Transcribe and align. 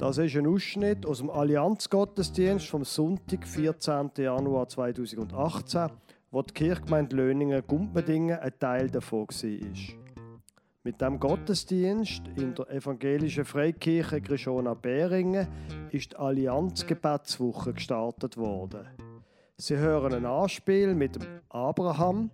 Das 0.00 0.16
ist 0.16 0.34
ein 0.34 0.46
Ausschnitt 0.46 1.04
aus 1.04 1.18
dem 1.18 1.28
Allianzgottesdienst 1.28 2.66
vom 2.68 2.86
Sonntag, 2.86 3.46
14. 3.46 4.10
Januar 4.16 4.66
2018, 4.66 5.90
wo 6.30 6.40
die 6.40 6.54
Kirchgemeinde 6.54 7.16
Löningen-Gumpendingen 7.16 8.38
ein 8.38 8.58
Teil 8.58 8.88
davon 8.88 9.28
war. 9.28 9.94
Mit 10.84 11.02
dem 11.02 11.20
Gottesdienst 11.20 12.22
in 12.34 12.54
der 12.54 12.70
evangelischen 12.70 13.44
Freikirche 13.44 14.22
Grishona 14.22 14.72
Beringen 14.72 15.46
ist 15.90 16.12
die 16.12 16.16
Allianzgebetswoche 16.16 17.74
gestartet 17.74 18.38
worden. 18.38 18.86
Sie 19.58 19.76
hören 19.76 20.14
ein 20.14 20.24
Anspiel 20.24 20.94
mit 20.94 21.16
dem 21.16 21.26
Abraham, 21.50 22.30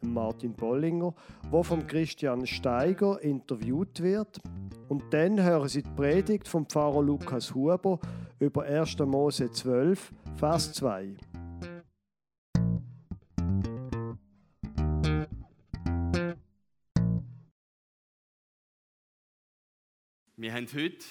Martin 0.00 0.54
Bollinger, 0.54 1.14
wo 1.50 1.62
vom 1.62 1.86
Christian 1.86 2.46
Steiger 2.46 3.20
interviewt 3.20 4.02
wird. 4.02 4.40
Und 4.88 5.02
dann 5.12 5.42
hören 5.42 5.68
Sie 5.68 5.82
die 5.82 5.90
Predigt 5.90 6.48
vom 6.48 6.66
Pfarrer 6.66 7.02
Lukas 7.02 7.54
Huber 7.54 8.00
über 8.38 8.64
1. 8.64 8.98
Mose 8.98 9.50
12, 9.50 10.12
Vers 10.36 10.72
2. 10.74 11.16
Wir 20.40 20.54
haben 20.54 20.68
heute 20.72 21.04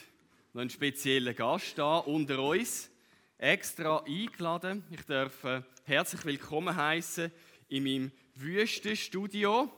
noch 0.54 0.62
einen 0.62 0.70
speziellen 0.70 1.36
Gast 1.36 1.78
da 1.78 1.98
unter 1.98 2.42
uns, 2.42 2.90
extra 3.38 4.02
eingeladen. 4.06 4.86
Ich 4.90 5.02
darf 5.02 5.44
äh, 5.44 5.62
herzlich 5.84 6.24
willkommen 6.24 6.74
heißen 6.74 7.30
in 7.68 7.84
meinem 7.84 8.12
Wüstenstudio. 8.40 9.72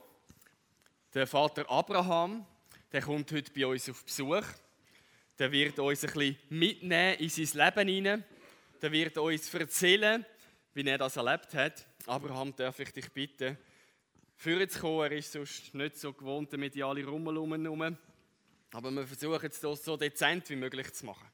Der 1.14 1.26
Vater 1.28 1.70
Abraham, 1.72 2.46
der 2.92 3.02
kommt 3.02 3.32
heute 3.32 3.54
bei 3.54 3.66
uns 3.66 3.90
auf 3.90 4.04
Besuch. 4.04 4.44
Der 5.38 5.50
wird 5.50 5.80
uns 5.80 6.04
ein 6.04 6.12
bisschen 6.12 6.38
mitnehmen 6.50 7.18
in 7.20 7.30
sein 7.30 7.66
Leben 7.66 7.88
hinein. 7.88 8.26
Der 8.82 8.92
wird 8.92 9.18
uns 9.18 9.54
erzählen, 9.54 10.26
wie 10.74 10.86
er 10.86 10.98
das 10.98 11.16
erlebt 11.16 11.54
hat. 11.54 11.86
Abraham, 12.06 12.54
darf 12.54 12.78
ich 12.80 12.92
dich 12.92 13.10
bitten, 13.12 13.58
führen 14.36 14.70
zu 14.70 14.80
kommen. 14.80 15.10
Er 15.10 15.18
ist 15.18 15.32
sonst 15.32 15.74
nicht 15.74 15.96
so 15.96 16.12
gewohnt, 16.12 16.52
mit 16.52 16.60
mediale 16.60 17.06
Rummel 17.06 17.36
herum. 17.36 17.98
Aber 18.72 18.92
wir 18.92 19.08
versuchen 19.08 19.50
es 19.50 19.62
so 19.62 19.96
dezent 19.96 20.50
wie 20.50 20.58
möglich 20.58 20.92
zu 20.94 21.06
machen. 21.06 21.30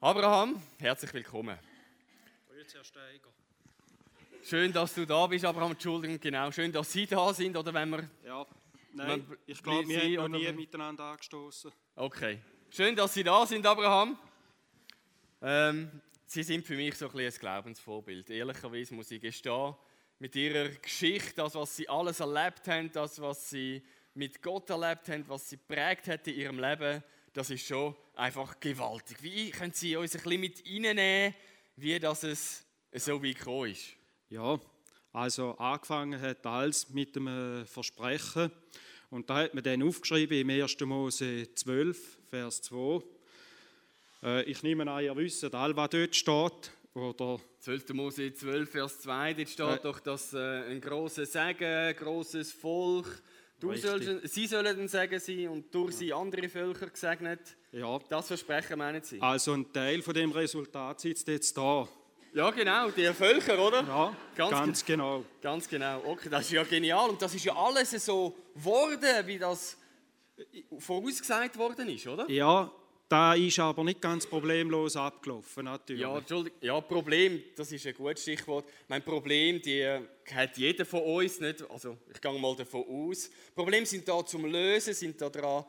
Abraham, 0.00 0.62
herzlich 0.78 1.12
willkommen. 1.12 1.58
Grüezi, 2.48 2.76
Herr 2.76 2.84
Steiger. 2.84 3.39
Schön, 4.42 4.72
dass 4.72 4.94
du 4.94 5.06
da 5.06 5.26
bist, 5.26 5.44
Abraham. 5.44 5.72
Entschuldigung, 5.72 6.18
genau. 6.18 6.50
Schön, 6.50 6.72
dass 6.72 6.90
Sie 6.92 7.06
da 7.06 7.32
sind, 7.34 7.56
oder 7.56 7.72
wenn 7.74 7.90
wir... 7.90 8.08
Ja, 8.24 8.46
nein, 8.94 9.06
Man- 9.28 9.38
ich 9.46 9.62
glaube, 9.62 9.86
wir 9.88 10.00
haben 10.00 10.14
noch 10.32 10.38
nie 10.38 10.46
oder- 10.46 10.52
miteinander 10.52 11.04
angestoßen. 11.04 11.70
Okay. 11.96 12.40
Schön, 12.70 12.96
dass 12.96 13.12
Sie 13.14 13.22
da 13.24 13.44
sind, 13.46 13.66
Abraham. 13.66 14.18
Ähm, 15.42 15.90
Sie 16.26 16.42
sind 16.42 16.64
für 16.66 16.76
mich 16.76 16.94
so 16.94 17.10
ein, 17.10 17.18
ein 17.18 17.30
Glaubensvorbild. 17.32 18.30
Ehrlicherweise 18.30 18.94
muss 18.94 19.10
ich 19.10 19.20
gestehen, 19.20 19.74
mit 20.18 20.34
Ihrer 20.36 20.68
Geschichte, 20.68 21.34
das, 21.36 21.54
was 21.54 21.76
Sie 21.76 21.88
alles 21.88 22.20
erlebt 22.20 22.66
haben, 22.68 22.90
das, 22.92 23.20
was 23.20 23.50
Sie 23.50 23.82
mit 24.14 24.40
Gott 24.42 24.70
erlebt 24.70 25.08
haben, 25.08 25.24
was 25.28 25.48
Sie 25.50 25.56
prägt 25.56 26.08
hat 26.08 26.26
in 26.28 26.34
Ihrem 26.36 26.58
Leben, 26.58 27.02
das 27.32 27.50
ist 27.50 27.66
schon 27.66 27.94
einfach 28.14 28.58
gewaltig. 28.60 29.16
Wie 29.22 29.50
können 29.50 29.72
Sie 29.72 29.96
uns 29.96 30.14
ein 30.14 30.22
bisschen 30.22 30.40
mit 30.40 30.64
reinnehmen, 30.66 31.34
wie 31.76 31.98
das 31.98 32.22
es 32.22 32.66
so 32.92 33.22
weit 33.22 33.38
gekommen 33.38 33.70
ist? 33.72 33.96
Ja, 34.30 34.60
also 35.12 35.52
angefangen 35.58 36.20
hat 36.20 36.46
alles 36.46 36.88
mit 36.90 37.16
einem 37.16 37.66
Versprechen. 37.66 38.50
Und 39.10 39.28
da 39.28 39.38
hat 39.38 39.54
man 39.54 39.64
dann 39.64 39.82
aufgeschrieben 39.82 40.38
im 40.38 40.50
1. 40.50 40.78
Mose 40.82 41.52
12, 41.52 42.18
Vers 42.30 42.62
2. 42.62 43.02
Äh, 44.22 44.42
ich 44.44 44.62
nehme 44.62 44.88
an, 44.90 45.02
ihr 45.02 45.16
wisst 45.16 45.52
all, 45.52 45.74
was 45.76 45.90
dort 45.90 46.14
steht. 46.14 46.70
Oder 46.94 47.40
12. 47.58 47.88
Mose 47.94 48.32
12, 48.32 48.70
Vers 48.70 49.00
2, 49.00 49.34
dort 49.34 49.48
steht 49.48 49.66
Äh. 49.66 49.78
doch, 49.82 49.98
dass 50.00 50.32
äh, 50.32 50.70
ein 50.70 50.80
grosses 50.80 51.32
Segen, 51.32 51.64
ein 51.64 51.96
grosses 51.96 52.52
Volk, 52.52 53.20
du 53.58 53.74
sollst, 53.74 54.32
sie 54.32 54.46
sollen 54.46 54.78
ein 54.78 54.88
Segen 54.88 55.18
sein 55.18 55.48
und 55.48 55.74
durch 55.74 55.96
sie 55.96 56.12
andere 56.12 56.48
Völker 56.48 56.86
gesegnet. 56.88 57.40
ja, 57.72 57.98
Das 58.08 58.28
Versprechen 58.28 58.78
meinen 58.78 59.02
sie? 59.02 59.20
also 59.20 59.54
ein 59.54 59.72
Teil 59.72 60.02
von 60.02 60.14
dem 60.14 60.30
Resultat 60.30 61.00
sitzt 61.00 61.26
jetzt 61.26 61.56
da. 61.56 61.88
Ja, 62.32 62.50
genau, 62.52 62.90
die 62.90 63.06
Völker, 63.12 63.58
oder? 63.58 63.82
Ja, 63.82 64.16
Ganz 64.36 64.50
ganz, 64.50 64.84
genau. 64.84 65.24
Ganz 65.42 65.68
genau. 65.68 66.00
Okay, 66.04 66.28
das 66.28 66.42
ist 66.42 66.52
ja 66.52 66.62
genial. 66.62 67.10
Und 67.10 67.20
das 67.20 67.34
ist 67.34 67.44
ja 67.44 67.54
alles 67.56 67.90
so 67.90 68.36
geworden, 68.54 69.26
wie 69.26 69.38
das 69.38 69.76
vorausgesagt 70.78 71.58
worden 71.58 71.88
ist, 71.88 72.06
oder? 72.06 72.30
Ja, 72.30 72.70
da 73.08 73.34
ist 73.34 73.58
aber 73.58 73.82
nicht 73.82 74.00
ganz 74.00 74.24
problemlos 74.24 74.94
abgelaufen, 74.94 75.64
natürlich. 75.64 76.02
Ja, 76.02 76.16
Entschuldigung. 76.16 76.58
Ja, 76.62 76.80
Problem, 76.80 77.42
das 77.56 77.72
ist 77.72 77.84
ein 77.84 77.94
gutes 77.94 78.22
Stichwort. 78.22 78.64
Mein 78.86 79.02
Problem, 79.02 79.60
die 79.60 79.80
äh, 79.80 80.00
hat 80.32 80.56
jeder 80.56 80.86
von 80.86 81.02
uns 81.02 81.40
nicht. 81.40 81.68
Also 81.68 81.96
ich 82.14 82.20
gehe 82.20 82.38
mal 82.38 82.54
davon 82.54 82.84
aus. 82.88 83.28
Probleme 83.56 83.84
sind 83.84 84.06
da 84.06 84.24
zum 84.24 84.44
Lösen, 84.44 84.94
sind 84.94 85.20
da 85.20 85.28
dran, 85.28 85.64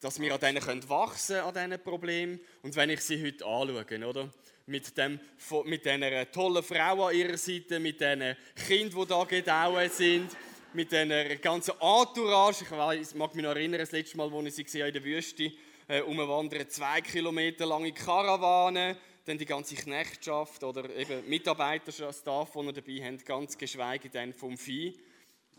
dass 0.00 0.18
wir 0.18 0.34
an 0.34 0.40
denen 0.40 0.60
können 0.60 0.88
wachsen 0.88 1.36
an 1.36 1.54
diesen 1.54 1.80
Problemen. 1.80 2.40
Und 2.62 2.74
wenn 2.74 2.90
ich 2.90 3.00
sie 3.02 3.24
heute 3.24 3.46
anschaue, 3.46 4.08
oder? 4.08 4.28
Mit, 4.70 4.96
dem, 4.96 5.18
mit 5.64 5.84
dieser 5.84 6.30
tollen 6.30 6.62
Frau 6.62 7.08
an 7.08 7.16
ihrer 7.16 7.36
Seite, 7.36 7.80
mit 7.80 8.00
diesen 8.00 8.36
Kindern, 8.68 9.02
die 9.02 9.08
da 9.08 9.24
gedauert 9.24 9.92
sind, 9.92 10.30
mit 10.72 10.92
dieser 10.92 11.36
ganzen 11.36 11.72
Entourage. 11.80 12.62
Ich 12.62 12.70
weiss, 12.70 13.14
mag 13.16 13.34
mich 13.34 13.42
noch 13.42 13.50
erinnern, 13.50 13.80
das 13.80 13.90
letzte 13.90 14.16
Mal, 14.16 14.32
als 14.32 14.46
ich 14.46 14.54
sie 14.54 14.64
gesehen 14.64 14.86
in 14.86 14.92
der 14.92 15.02
Wüste 15.02 15.50
äh, 15.88 16.02
umwandern, 16.02 16.68
zwei 16.68 17.00
Kilometer 17.00 17.66
lange 17.66 17.90
Karawane, 17.90 18.96
dann 19.24 19.38
die 19.38 19.44
ganze 19.44 19.74
Knechtschaft 19.74 20.62
oder 20.62 20.88
eben 20.94 21.28
Mitarbeiterstaff, 21.28 22.52
die 22.52 22.58
wir 22.60 22.72
dabei 22.72 23.04
haben, 23.04 23.18
ganz 23.24 23.58
geschweige 23.58 24.08
denn 24.08 24.32
vom 24.32 24.56
Vieh. 24.56 24.96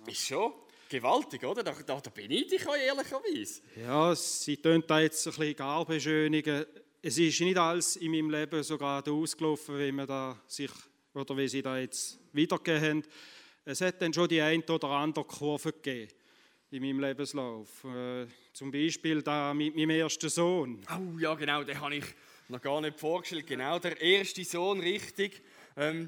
Ist 0.08 0.26
schon 0.26 0.54
gewaltig, 0.88 1.44
oder? 1.44 1.64
Da, 1.64 1.74
da, 1.86 2.00
da 2.00 2.10
bin 2.12 2.32
ich 2.32 2.48
dich 2.48 2.66
ehrlicherweise. 2.66 3.62
Ja, 3.76 4.16
sie 4.16 4.56
tun 4.56 4.86
da 4.88 5.02
jetzt 5.02 5.28
ein 5.28 5.34
bisschen 5.34 5.56
gar 5.58 5.86
beschönigen. 5.86 6.66
Es 7.04 7.18
ist 7.18 7.42
nicht 7.42 7.58
alles 7.58 7.96
in 7.96 8.12
meinem 8.12 8.30
Leben 8.30 8.62
so 8.62 8.78
gerade 8.78 9.12
ausgelaufen, 9.12 9.80
wie 9.80 9.92
man 9.92 10.06
da 10.06 10.40
sich 10.46 10.70
oder 11.16 11.36
wie 11.36 11.48
sie 11.48 11.64
da 11.64 11.80
jetzt 11.80 12.20
wiedergegeben 12.32 12.88
haben. 12.88 13.04
Es 13.66 13.82
hat 13.82 14.00
dann 14.04 14.14
schon 14.14 14.30
die 14.30 14.40
ein 14.40 14.62
oder 14.62 14.90
andere 14.90 15.26
Kurve 15.26 15.74
gegeben 15.74 16.12
in 16.70 16.84
meinem 16.84 17.00
Lebenslauf. 17.00 17.84
Äh, 17.86 18.28
zum 18.54 18.72
Beispiel 18.72 19.24
da 19.24 19.52
mit 19.52 19.76
meinem 19.76 19.90
ersten 19.90 20.30
Sohn. 20.30 20.86
Oh 20.92 21.18
ja, 21.18 21.34
genau, 21.34 21.64
den 21.64 21.82
habe 21.82 21.96
ich 21.96 22.06
noch 22.50 22.62
gar 22.62 22.80
nicht 22.82 23.00
vorgestellt. 23.00 23.48
Genau, 23.48 23.80
der 23.80 24.00
erste 24.00 24.44
Sohn, 24.44 24.80
richtig. 24.80 25.42
Ähm, 25.78 26.08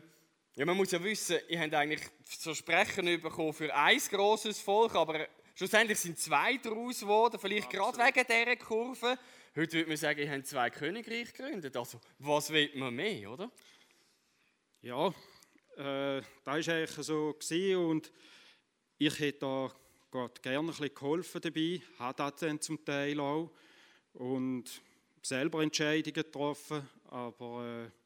ja, 0.56 0.64
man 0.64 0.78
muss 0.78 0.92
ja 0.92 1.04
wissen, 1.04 1.38
ihr 1.50 1.60
habt 1.60 1.74
eigentlich 1.74 2.02
Versprechen 2.24 3.20
bekommen 3.20 3.54
für 3.54 3.74
ein 3.74 3.98
grosses 4.12 4.60
Volk, 4.60 4.94
aber 4.94 5.28
schlussendlich 5.56 5.98
sind 5.98 6.20
zwei 6.20 6.58
daraus 6.58 7.00
geworden, 7.00 7.40
vielleicht 7.42 7.72
gerade 7.72 7.98
wegen 7.98 8.28
dieser 8.28 8.56
Kurve. 8.58 9.18
Heute 9.56 9.74
würde 9.74 9.90
man 9.90 9.98
sagen, 9.98 10.20
ihr 10.20 10.32
habt 10.32 10.48
zwei 10.48 10.68
Königreiche 10.72 11.32
gegründet. 11.32 11.78
Also, 11.78 12.02
was 12.18 12.50
will 12.52 12.72
man 12.74 12.96
mehr, 12.96 13.30
oder? 13.30 13.52
Ja, 14.82 15.10
äh, 15.78 16.24
das 16.44 16.68
war 16.68 16.76
eigentlich 16.76 17.06
so. 17.06 17.38
Und 17.78 18.12
ich 18.98 19.20
hätte 19.20 19.40
da 19.42 19.72
Gott 20.10 20.42
gerne 20.42 20.58
ein 20.58 20.66
bisschen 20.66 20.96
geholfen 20.96 21.40
dabei, 21.40 21.82
habe 22.00 22.18
das 22.18 22.36
dann 22.40 22.60
zum 22.62 22.84
Teil 22.84 23.20
auch. 23.20 23.52
Und 24.14 24.82
selber 25.22 25.62
Entscheidungen 25.62 26.14
getroffen, 26.14 26.90
aber 27.12 27.86
äh, 27.86 28.03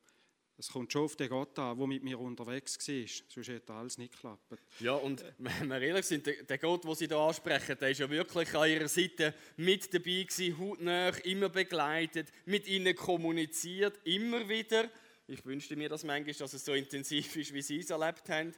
es 0.59 0.69
kommt 0.69 0.91
schon 0.91 1.03
auf 1.03 1.16
den 1.16 1.29
Gott 1.29 1.57
an, 1.59 1.78
der 1.78 1.88
mit 1.88 2.03
mir 2.03 2.19
unterwegs 2.19 2.78
war. 2.88 3.06
Sonst 3.29 3.47
hätte 3.47 3.73
alles 3.73 3.97
nicht 3.97 4.13
geklappt. 4.13 4.41
Ja, 4.79 4.94
und 4.94 5.23
wenn 5.38 5.68
wir 5.68 5.81
ehrlich 5.81 6.06
sind, 6.06 6.25
der- 6.25 6.57
Gott, 6.57 6.84
den 6.84 6.95
Sie 6.95 7.05
hier 7.08 7.17
ansprechen, 7.17 7.78
der 7.79 7.90
ist 7.91 7.99
ja 7.99 8.09
wirklich 8.09 8.53
an 8.55 8.70
Ihrer 8.70 8.87
Seite 8.87 9.34
mit 9.58 9.93
dabei 9.93 10.23
gewesen, 10.23 10.58
hautnah, 10.58 11.09
immer 11.26 11.49
begleitet, 11.49 12.29
mit 12.46 12.67
Ihnen 12.67 12.96
kommuniziert, 12.96 13.99
immer 14.05 14.47
wieder. 14.49 14.90
Ich 15.28 15.46
wünschte 15.46 15.76
mir 15.76 15.90
das 15.90 16.03
manchmal, 16.03 16.34
dass 16.34 16.53
es 16.53 16.66
so 16.66 16.73
intensiv 16.73 17.35
ist, 17.35 17.53
wie 17.53 17.61
Sie 17.61 17.79
es 17.79 17.90
erlebt 17.90 18.28
haben. 18.29 18.53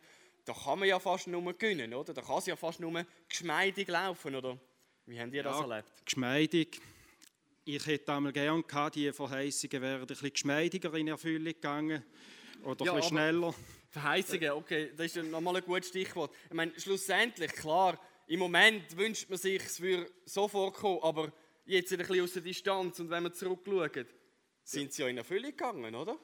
Da 0.46 0.54
kann 0.54 0.80
man 0.80 0.88
ja 0.88 1.00
fast 1.00 1.28
nur 1.28 1.54
gewinnen, 1.54 1.94
oder? 1.94 2.14
Da 2.14 2.22
kann 2.22 2.38
es 2.38 2.46
ja 2.46 2.56
fast 2.56 2.80
nur 2.80 3.06
geschmeidig 3.28 3.88
laufen, 3.90 4.36
oder? 4.36 4.58
Wie 5.06 5.20
haben 5.20 5.32
das 5.32 5.44
Ja. 5.44 5.62
erlebt? 5.62 6.06
Geschmeidig. 6.06 6.80
Ich 7.72 7.86
hätte 7.86 8.12
einmal 8.14 8.34
gerne 8.34 8.64
gehabt, 8.64 8.96
die 8.96 9.14
Verheißungen 9.14 9.80
wären 9.84 10.02
ein 10.02 10.08
bisschen 10.08 10.34
geschmeidiger 10.34 10.92
in 10.96 11.08
Erfüllung 11.08 11.54
gegangen 11.54 12.04
oder 12.64 12.84
Ja, 12.84 12.94
ein 12.94 12.98
bisschen 12.98 13.18
schneller. 13.18 13.54
Verheißungen, 13.92 14.50
okay, 14.54 14.92
das 14.98 15.16
ist 15.16 15.24
nochmal 15.30 15.58
ein 15.58 15.64
gutes 15.64 15.90
Stichwort. 15.90 16.34
Ich 16.48 16.56
meine, 16.56 16.72
schlussendlich, 16.80 17.52
klar, 17.52 18.00
im 18.26 18.40
Moment 18.40 18.98
wünscht 18.98 19.30
man 19.30 19.38
sich, 19.38 19.64
es 19.64 19.80
würde 19.80 20.12
so 20.26 20.48
vorkommen, 20.48 20.98
aber 21.04 21.32
jetzt 21.68 21.92
ein 21.92 22.00
bisschen 22.00 22.24
aus 22.24 22.34
der 22.34 22.42
Distanz 22.42 23.00
und 23.02 23.12
wenn 23.12 23.22
wir 23.22 23.34
zurückschauen, 23.34 24.08
sind 24.64 24.92
sie 24.92 25.04
ja 25.04 25.08
in 25.08 25.18
Erfüllung 25.20 25.52
gegangen, 25.52 25.94
oder? 25.94 26.18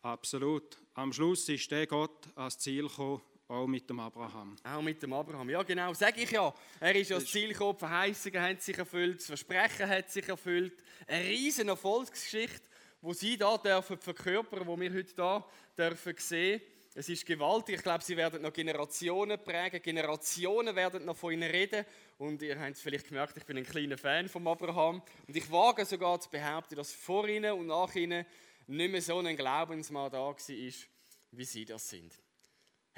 Absolut. 0.00 0.78
Am 0.94 1.12
Schluss 1.12 1.46
ist 1.50 1.70
der 1.70 1.86
Gott 1.86 2.26
ans 2.36 2.58
Ziel 2.58 2.88
gekommen 2.88 3.20
auch 3.50 3.66
mit 3.66 3.88
dem 3.90 3.98
Abraham. 3.98 4.56
Auch 4.62 4.80
mit 4.80 5.02
dem 5.02 5.12
Abraham. 5.12 5.50
Ja, 5.50 5.62
genau, 5.62 5.92
sage 5.92 6.22
ich 6.22 6.30
ja. 6.30 6.54
Er 6.78 6.94
ist 6.94 7.10
ja 7.10 7.18
das 7.18 7.26
Ziel 7.26 7.48
gekommen, 7.48 7.74
die 7.74 7.80
Verheißungen 7.80 8.40
haben 8.40 8.58
sich 8.60 8.78
erfüllt, 8.78 9.18
das 9.18 9.26
Versprechen 9.26 9.88
hat 9.88 10.10
sich 10.10 10.28
erfüllt. 10.28 10.72
Eine 11.06 11.24
riesen 11.24 11.68
Erfolgsgeschichte, 11.68 12.68
wo 13.00 13.12
sie 13.12 13.36
da 13.36 13.58
dürfen 13.58 13.98
verkörpern, 13.98 14.66
wo 14.66 14.78
wir 14.78 14.92
heute 14.92 15.14
da 15.14 15.44
dürfen 15.76 16.14
sehen. 16.18 16.60
Es 16.94 17.08
ist 17.08 17.24
gewaltig. 17.26 17.76
Ich 17.76 17.82
glaube, 17.82 18.04
sie 18.04 18.16
werden 18.16 18.42
noch 18.42 18.52
Generationen 18.52 19.42
prägen. 19.42 19.80
Generationen 19.80 20.74
werden 20.74 21.04
noch 21.04 21.16
von 21.16 21.32
ihnen 21.32 21.50
reden. 21.50 21.84
Und 22.18 22.42
ihr 22.42 22.58
habt 22.58 22.72
es 22.72 22.80
vielleicht 22.80 23.08
gemerkt, 23.08 23.36
ich 23.36 23.44
bin 23.44 23.56
ein 23.56 23.64
kleiner 23.64 23.96
Fan 23.96 24.28
von 24.28 24.46
Abraham. 24.46 25.02
Und 25.26 25.36
ich 25.36 25.50
wage 25.50 25.84
sogar 25.84 26.20
zu 26.20 26.28
behaupten, 26.30 26.74
dass 26.74 26.92
vor 26.92 27.28
ihnen 27.28 27.52
und 27.52 27.66
nach 27.66 27.94
ihnen 27.94 28.26
nicht 28.66 28.90
mehr 28.90 29.02
so 29.02 29.18
ein 29.18 29.36
Glaubensmann 29.36 30.10
da 30.10 30.18
war, 30.18 30.36
wie 30.38 31.44
sie 31.44 31.64
das 31.64 31.88
sind. 31.88 32.12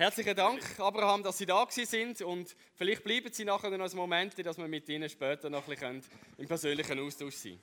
Herzlichen 0.02 0.34
Dank, 0.34 0.60
Abraham, 0.80 1.22
dass 1.22 1.38
Sie 1.38 1.46
da 1.46 1.64
sind 1.70 2.22
und 2.22 2.56
vielleicht 2.74 3.04
bleiben 3.04 3.32
Sie 3.32 3.44
nachher 3.44 3.70
noch 3.70 3.88
ein 3.88 3.96
Moment, 3.96 4.34
dass 4.44 4.58
wir 4.58 4.66
mit 4.66 4.88
Ihnen 4.88 5.08
später 5.08 5.48
noch 5.48 5.62
ein 5.68 5.76
bisschen 5.76 6.02
im 6.38 6.48
persönlichen 6.48 6.98
Austausch 6.98 7.36
sein 7.36 7.60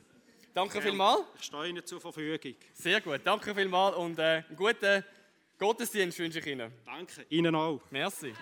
Danke 0.53 0.77
ja, 0.77 0.81
vielmals. 0.81 1.19
Ich 1.37 1.43
stehe 1.43 1.67
Ihnen 1.67 1.85
zur 1.85 1.99
Verfügung. 1.99 2.55
Sehr 2.73 3.01
gut, 3.01 3.19
danke 3.25 3.53
vielmals 3.53 3.97
und 3.97 4.19
äh, 4.19 4.43
einen 4.47 4.55
guten 4.55 5.03
Gottesdienst 5.57 6.17
wünsche 6.17 6.39
ich 6.39 6.45
Ihnen. 6.47 6.71
Danke, 6.85 7.25
Ihnen 7.27 7.53
auch. 7.55 7.81
Merci. 7.91 8.33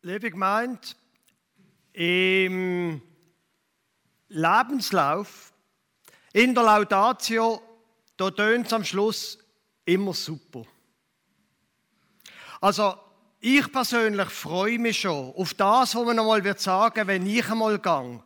Liebe 0.00 0.30
Gemeinde, 0.30 0.88
im 1.92 3.02
Lebenslauf, 4.28 5.52
in 6.32 6.54
der 6.54 6.64
Laudatio, 6.64 7.60
da 8.16 8.30
tönt 8.30 8.68
es 8.68 8.72
am 8.72 8.86
Schluss 8.86 9.38
immer 9.88 10.12
super. 10.12 10.64
Also, 12.60 12.94
ich 13.40 13.70
persönlich 13.70 14.28
freue 14.28 14.78
mich 14.78 15.00
schon 15.00 15.32
auf 15.34 15.54
das, 15.54 15.94
was 15.94 16.04
man 16.04 16.18
einmal 16.18 16.42
wird 16.42 16.60
sagen, 16.60 17.06
wenn 17.06 17.24
ich 17.26 17.48
einmal 17.48 17.78
gang. 17.78 18.22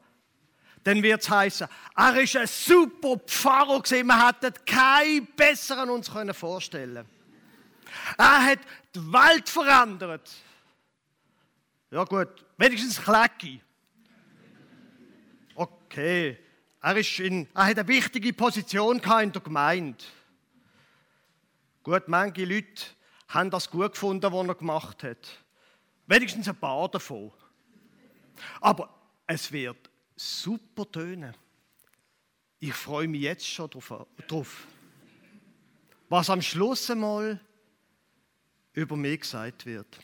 Dann 0.84 1.02
wird 1.02 1.22
es 1.22 1.30
heißen, 1.30 1.68
er 1.94 2.20
ist 2.20 2.36
ein 2.36 2.46
super 2.46 3.18
Pfarrer 3.18 3.80
gewesen, 3.80 4.06
wir 4.06 4.26
hätten 4.26 4.54
keinen 4.64 5.26
besseren 5.36 5.90
uns 5.90 6.10
vorstellen 6.32 7.06
Er 8.18 8.44
hat 8.46 8.58
die 8.94 9.12
Welt 9.12 9.48
verändert. 9.48 10.28
Ja 11.90 12.04
gut, 12.04 12.44
wenigstens 12.56 13.00
Klecki. 13.00 13.60
Okay, 15.54 16.38
er, 16.80 16.96
ist 16.96 17.20
in, 17.20 17.46
er 17.54 17.66
hat 17.66 17.78
eine 17.78 17.86
wichtige 17.86 18.32
Position 18.32 18.96
in 18.96 19.32
der 19.32 19.42
Gemeinde. 19.42 20.02
Gut, 21.82 22.06
manche 22.06 22.44
Leute 22.44 22.84
haben 23.28 23.50
das 23.50 23.70
gut 23.70 23.92
gefunden, 23.92 24.32
was 24.32 24.46
er 24.46 24.54
gemacht 24.54 25.02
hat. 25.02 25.28
Wenigstens 26.06 26.48
ein 26.48 26.56
paar 26.56 26.88
davon. 26.88 27.32
Aber 28.60 28.88
es 29.26 29.50
wird 29.50 29.90
super 30.16 30.90
tönen. 30.90 31.34
Ich 32.60 32.74
freue 32.74 33.08
mich 33.08 33.22
jetzt 33.22 33.46
schon 33.46 33.70
drauf. 33.70 34.66
Was 36.08 36.30
am 36.30 36.42
Schluss 36.42 36.90
einmal 36.90 37.40
über 38.74 38.96
mich 38.96 39.20
gesagt 39.20 39.66
wird. 39.66 39.98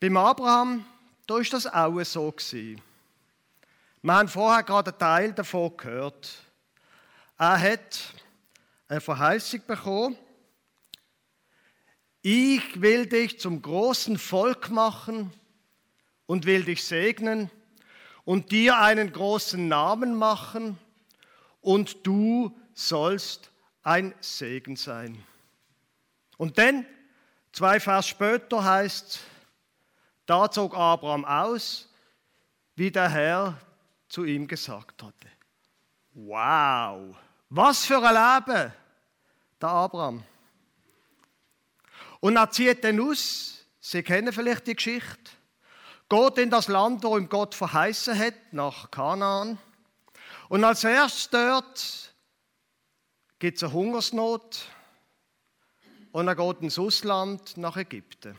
Beim 0.00 0.16
Abraham, 0.16 0.84
da 1.26 1.38
ist 1.38 1.52
das 1.52 1.66
auch 1.66 2.02
so 2.04 2.30
gewesen. 2.30 2.82
Wir 4.02 4.14
haben 4.14 4.28
vorher 4.28 4.62
gerade 4.62 4.90
einen 4.90 4.98
Teil 4.98 5.32
davon 5.32 5.76
gehört. 5.76 6.38
Er 7.38 7.60
hat 7.60 8.14
eine 8.88 9.00
Verheißung 9.00 9.60
bekommen. 9.66 10.16
Ich 12.22 12.80
will 12.80 13.06
dich 13.06 13.38
zum 13.38 13.62
großen 13.62 14.18
Volk 14.18 14.70
machen 14.70 15.32
und 16.26 16.44
will 16.44 16.64
dich 16.64 16.84
segnen 16.84 17.50
und 18.24 18.50
dir 18.50 18.78
einen 18.78 19.12
großen 19.12 19.68
Namen 19.68 20.14
machen 20.14 20.78
und 21.60 22.06
du 22.06 22.56
sollst 22.74 23.50
ein 23.82 24.14
Segen 24.20 24.76
sein. 24.76 25.24
Und 26.36 26.58
dann, 26.58 26.84
zwei 27.52 27.80
Vers 27.80 28.08
später 28.08 28.64
heißt, 28.64 29.20
da 30.26 30.50
zog 30.50 30.76
Abraham 30.76 31.24
aus, 31.24 31.88
wie 32.74 32.90
der 32.90 33.08
Herr 33.08 33.60
zu 34.08 34.24
ihm 34.24 34.46
gesagt 34.46 35.02
hatte. 35.02 35.28
Wow! 36.12 37.16
Was 37.48 37.84
für 37.84 38.02
ein 38.02 38.14
Leben, 38.14 38.72
der 39.60 39.68
Abraham. 39.68 40.24
Und 42.20 42.36
er 42.36 42.50
zieht 42.50 42.82
dann 42.82 43.00
aus, 43.00 43.64
Sie 43.78 44.02
kennen 44.02 44.32
vielleicht 44.32 44.66
die 44.66 44.74
Geschichte, 44.74 45.30
geht 46.08 46.38
in 46.38 46.50
das 46.50 46.66
Land, 46.66 47.04
wo 47.04 47.16
ihm 47.16 47.28
Gott 47.28 47.54
verheißen 47.54 48.18
hat, 48.18 48.34
nach 48.50 48.90
Kanaan. 48.90 49.58
Und 50.48 50.64
als 50.64 50.82
erstes 50.82 51.30
dort 51.30 52.14
gibt 53.38 53.58
es 53.58 53.62
eine 53.62 53.72
Hungersnot 53.72 54.64
und 56.10 56.26
er 56.26 56.34
geht 56.34 56.62
ins 56.62 56.80
Ausland 56.80 57.56
nach 57.58 57.76
Ägypten. 57.76 58.36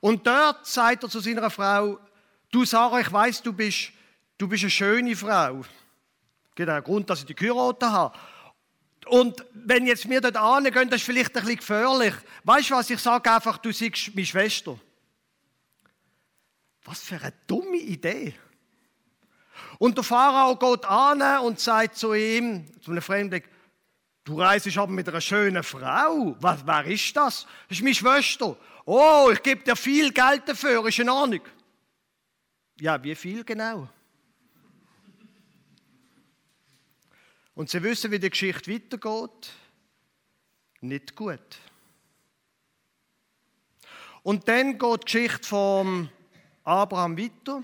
Und 0.00 0.26
dort 0.26 0.66
sagt 0.66 1.02
er 1.02 1.10
zu 1.10 1.20
seiner 1.20 1.50
Frau, 1.50 1.98
du 2.50 2.64
Sarah, 2.64 3.00
ich 3.00 3.12
weiß, 3.12 3.42
du 3.42 3.52
bist, 3.52 3.92
du 4.38 4.48
bist 4.48 4.62
eine 4.62 4.70
schöne 4.70 5.14
Frau 5.14 5.62
gibt 6.60 6.70
einen 6.70 6.84
Grund, 6.84 7.08
dass 7.08 7.20
ich 7.20 7.26
die 7.26 7.34
geheiratet 7.34 7.88
habe. 7.88 8.18
Und 9.06 9.44
wenn 9.54 9.86
jetzt 9.86 10.08
wir 10.08 10.20
dort 10.20 10.36
angehen, 10.36 10.90
das 10.90 11.00
ist 11.00 11.06
vielleicht 11.06 11.34
ein 11.34 11.42
bisschen 11.42 11.56
gefährlich. 11.56 12.14
Weißt 12.44 12.70
du 12.70 12.74
was, 12.74 12.90
ich 12.90 13.00
sage 13.00 13.32
einfach, 13.32 13.56
du 13.58 13.72
siehst 13.72 14.14
meine 14.14 14.26
Schwester. 14.26 14.78
Was 16.84 17.00
für 17.00 17.16
eine 17.16 17.32
dumme 17.46 17.78
Idee. 17.78 18.34
Und 19.78 19.96
der 19.96 20.04
Pharao 20.04 20.56
geht 20.56 20.84
an 20.84 21.22
und 21.44 21.58
sagt 21.58 21.96
zu 21.96 22.12
ihm, 22.12 22.66
zu 22.82 22.90
einem 22.90 23.02
Fremden, 23.02 23.42
du 24.24 24.40
reist 24.40 24.76
aber 24.76 24.92
mit 24.92 25.08
einer 25.08 25.20
schönen 25.20 25.62
Frau. 25.62 26.36
Was, 26.40 26.66
wer 26.66 26.84
ist 26.84 27.16
das? 27.16 27.46
Das 27.68 27.78
ist 27.78 27.82
meine 27.82 27.94
Schwester. 27.94 28.56
Oh, 28.84 29.30
ich 29.32 29.42
gebe 29.42 29.64
dir 29.64 29.76
viel 29.76 30.12
Geld 30.12 30.42
dafür, 30.46 30.86
ist 30.86 30.98
in 30.98 31.08
Ordnung. 31.08 31.40
Ja, 32.78 33.02
wie 33.02 33.14
viel 33.14 33.44
genau? 33.44 33.88
Und 37.54 37.68
sie 37.68 37.82
wissen, 37.82 38.10
wie 38.10 38.18
die 38.18 38.30
Geschichte 38.30 38.72
weitergeht. 38.72 39.52
Nicht 40.80 41.14
gut. 41.14 41.58
Und 44.22 44.46
dann 44.48 44.78
geht 44.78 45.00
die 45.00 45.04
Geschichte 45.04 45.48
von 45.48 46.10
Abraham 46.64 47.18
weiter. 47.18 47.62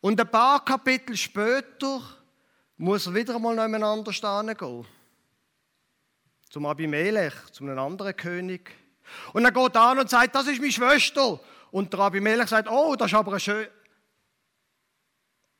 Und 0.00 0.20
ein 0.20 0.30
paar 0.30 0.64
Kapitel 0.64 1.16
später 1.16 2.00
muss 2.76 3.06
er 3.06 3.14
wieder 3.14 3.36
einmal 3.36 3.54
nebeneinander 3.54 4.12
stehen 4.12 4.56
gehen. 4.56 4.86
Zum 6.50 6.66
Abimelech, 6.66 7.34
zu 7.52 7.64
einem 7.64 7.78
anderen 7.78 8.16
König. 8.16 8.70
Und 9.32 9.44
er 9.44 9.52
geht 9.52 9.76
an 9.76 10.00
und 10.00 10.10
sagt, 10.10 10.34
das 10.34 10.48
ist 10.48 10.60
meine 10.60 10.72
Schwester. 10.72 11.40
Und 11.70 11.92
der 11.92 12.00
Abimelech 12.00 12.48
sagt, 12.48 12.68
oh, 12.68 12.96
das 12.96 13.12
ist 13.12 13.14
aber 13.16 13.34
ein 13.34 13.40
schön. 13.40 13.68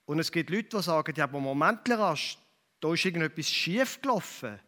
Und 0.04 0.18
es 0.18 0.30
gibt 0.32 0.50
Leute, 0.50 0.76
die 0.76 0.82
sagen, 0.82 1.14
ja, 1.16 1.24
aber 1.24 1.38
Moment, 1.38 1.88
rasch, 1.88 2.36
da 2.82 2.92
ist 2.92 3.04
irgendetwas 3.04 3.46
schief 3.46 4.00
gelaufen. 4.02 4.58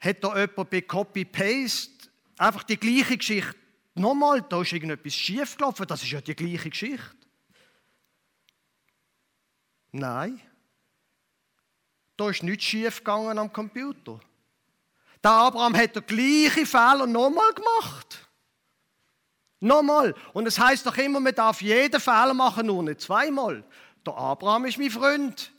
Hat 0.00 0.24
da 0.24 0.38
jemand 0.38 0.70
bei 0.70 0.80
Copy-Paste 0.80 2.08
einfach 2.38 2.62
die 2.62 2.78
gleiche 2.78 3.18
Geschichte 3.18 3.54
nochmal, 3.94 4.42
da 4.42 4.62
ist 4.62 4.72
irgendetwas 4.72 5.14
schief 5.14 5.56
gelaufen, 5.56 5.86
das 5.86 6.02
ist 6.02 6.10
ja 6.10 6.20
die 6.22 6.34
gleiche 6.34 6.70
Geschichte. 6.70 7.16
Nein. 9.92 10.40
Da 12.16 12.30
ist 12.30 12.42
nichts 12.42 12.64
schief 12.64 12.98
gegangen 12.98 13.38
am 13.38 13.52
Computer. 13.52 14.18
Der 15.22 15.30
Abraham 15.30 15.76
hat 15.76 15.96
den 15.96 16.06
gleichen 16.06 16.66
Fehler 16.66 17.06
nochmal 17.06 17.52
gemacht. 17.52 18.26
Nochmal. 19.60 20.14
Und 20.32 20.46
es 20.46 20.58
heißt 20.58 20.86
doch 20.86 20.96
immer, 20.96 21.20
man 21.20 21.34
darf 21.34 21.60
jeden 21.60 22.00
Fehler 22.00 22.32
machen, 22.32 22.66
nur 22.66 22.82
nicht 22.82 23.02
zweimal. 23.02 23.64
Der 24.06 24.16
Abraham 24.16 24.64
ist 24.64 24.78
mein 24.78 24.90
Freund 24.90 25.52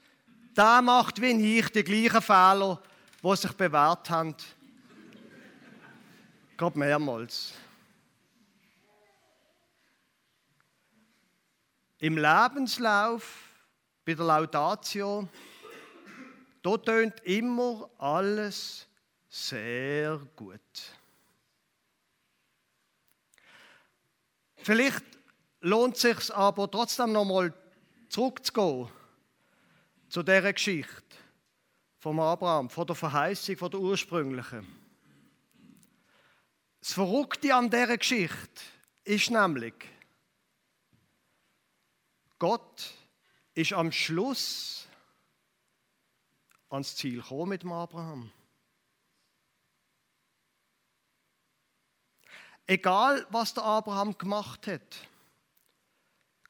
der 0.55 0.81
macht 0.81 1.21
wie 1.21 1.59
ich 1.59 1.69
die 1.69 1.83
gleichen 1.83 2.21
Fehler, 2.21 2.81
die 3.23 3.35
sich 3.35 3.53
bewährt 3.53 4.09
haben. 4.09 4.35
Gerade 6.57 6.79
mehrmals. 6.79 7.53
Im 11.99 12.17
Lebenslauf, 12.17 13.43
bei 14.05 14.13
der 14.13 14.25
Laudatio, 14.25 15.27
da 16.61 16.77
tönt 16.77 17.19
immer 17.21 17.89
alles 17.97 18.87
sehr 19.29 20.17
gut. 20.35 20.59
Vielleicht 24.57 25.03
lohnt 25.61 25.95
es 25.95 26.01
sich 26.01 26.33
aber 26.33 26.69
trotzdem 26.69 27.11
nochmal 27.11 27.53
zurückzugehen 28.09 28.89
zu 30.09 30.23
dieser 30.23 30.53
Geschichte, 30.53 31.15
vom 31.99 32.19
Abraham, 32.19 32.69
von 32.69 32.87
der 32.87 32.95
Verheißung, 32.95 33.57
von 33.57 33.71
der 33.71 33.79
ursprünglichen. 33.79 34.67
Das 36.79 36.93
Verrückte 36.93 37.53
an 37.53 37.69
dieser 37.69 37.97
Geschichte 37.97 38.61
ist 39.03 39.29
nämlich, 39.29 39.73
Gott 42.39 42.93
ist 43.53 43.73
am 43.73 43.91
Schluss 43.91 44.87
ans 46.69 46.95
Ziel 46.95 47.21
gekommen 47.21 47.49
mit 47.49 47.63
dem 47.63 47.71
Abraham. 47.71 48.31
Egal, 52.65 53.25
was 53.29 53.53
der 53.53 53.63
Abraham 53.63 54.17
gemacht 54.17 54.67
hat, 54.67 55.07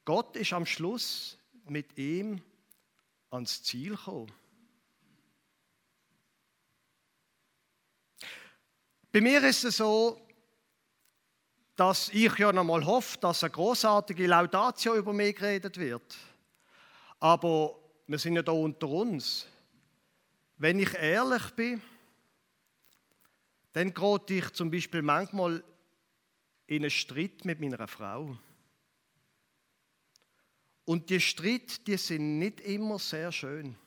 Gott 0.06 0.36
ist 0.36 0.54
am 0.54 0.66
Schluss 0.66 1.38
mit 1.66 1.98
ihm 1.98 2.42
ans 3.30 3.64
Ziel 3.64 3.96
gekommen. 3.96 4.32
Bei 9.12 9.22
mir 9.22 9.44
ist 9.44 9.64
es 9.64 9.78
so, 9.78 10.22
dass 11.76 12.10
ich 12.10 12.38
ja 12.38 12.52
noch 12.52 12.64
mal 12.64 12.86
hoffe, 12.86 13.18
dass 13.20 13.44
eine 13.44 13.52
großartige 13.52 14.28
Laudatio 14.28 14.96
über 14.96 15.14
mich 15.14 15.36
geredet 15.36 15.78
wird. 15.78 16.16
Aber 17.20 17.80
wir 18.06 18.20
sind 18.20 18.36
ja 18.36 18.42
da 18.42 18.52
unter 18.52 18.88
uns. 18.88 19.48
Wenn 20.58 20.80
ich 20.80 20.94
ehrlich 20.94 21.50
bin, 21.52 21.82
dann 23.74 23.94
gerate 23.94 24.34
ich 24.34 24.50
zum 24.52 24.70
Beispiel 24.70 25.02
manchmal 25.02 25.64
in 26.68 26.84
einen 26.84 26.92
Streit 26.92 27.46
mit 27.46 27.60
meiner 27.60 27.88
Frau. 27.88 28.38
Und 30.90 31.12
die 31.12 31.22
Streit, 31.22 31.86
die 31.86 31.98
sind 31.98 32.40
nicht 32.40 32.62
immer 32.62 32.98
sehr 32.98 33.32
schön. 33.32 33.78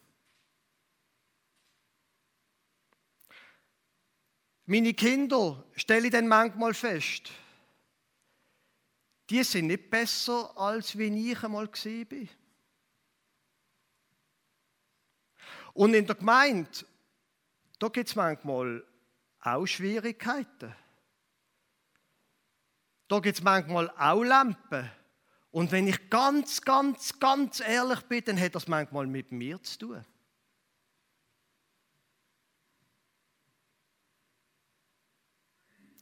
Meine 4.67 4.95
Kinder 4.95 5.65
stelle 5.75 6.07
ich 6.07 6.13
dann 6.13 6.29
manchmal 6.29 6.75
fest, 6.75 7.33
die 9.29 9.43
sind 9.43 9.67
nicht 9.67 9.91
besser, 9.91 10.57
als 10.57 10.97
wie 10.97 11.33
ich 11.33 11.43
einmal 11.43 11.67
war. 11.67 12.29
Und 15.75 15.95
in 15.95 16.07
der 16.07 16.15
Gemeinde, 16.15 16.87
da 17.81 17.89
gibt 17.89 18.11
es 18.11 18.15
manchmal 18.15 18.87
auch 19.41 19.67
Schwierigkeiten. 19.67 20.73
Da 23.09 23.19
gibt 23.19 23.39
es 23.39 23.43
manchmal 23.43 23.91
auch 23.91 24.23
Lampen. 24.23 25.02
Und 25.53 25.71
wenn 25.71 25.87
ich 25.87 26.09
ganz, 26.09 26.63
ganz, 26.63 27.21
ganz 27.21 27.61
ehrlich 27.61 28.01
bin, 28.03 28.25
dann 28.25 28.41
hat 28.41 28.55
das 28.55 28.67
manchmal 28.67 29.07
mit 29.07 29.33
mir 29.33 29.63
zu 29.63 29.79
tun. 29.79 30.05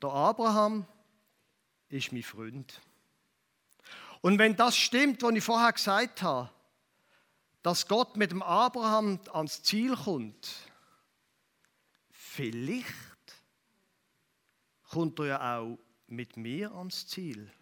Der 0.01 0.11
Abraham 0.11 0.87
ist 1.89 2.13
mein 2.13 2.23
Freund. 2.23 2.81
Und 4.23 4.39
wenn 4.39 4.55
das 4.55 4.77
stimmt, 4.77 5.23
was 5.23 5.35
ich 5.35 5.45
vorher 5.45 5.73
gesagt 5.73 6.23
habe, 6.23 6.51
dass 7.63 7.89
Gott 7.89 8.17
mit 8.17 8.31
dem 8.31 8.43
Abraham 8.43 9.19
ans 9.33 9.63
Ziel 9.63 9.97
kommt, 9.97 10.49
vielleicht 12.11 12.87
kommt 14.89 15.19
er 15.19 15.27
ja 15.27 15.59
auch 15.59 15.79
mit 16.07 16.37
mir 16.37 16.73
ans 16.73 17.07
Ziel. 17.09 17.53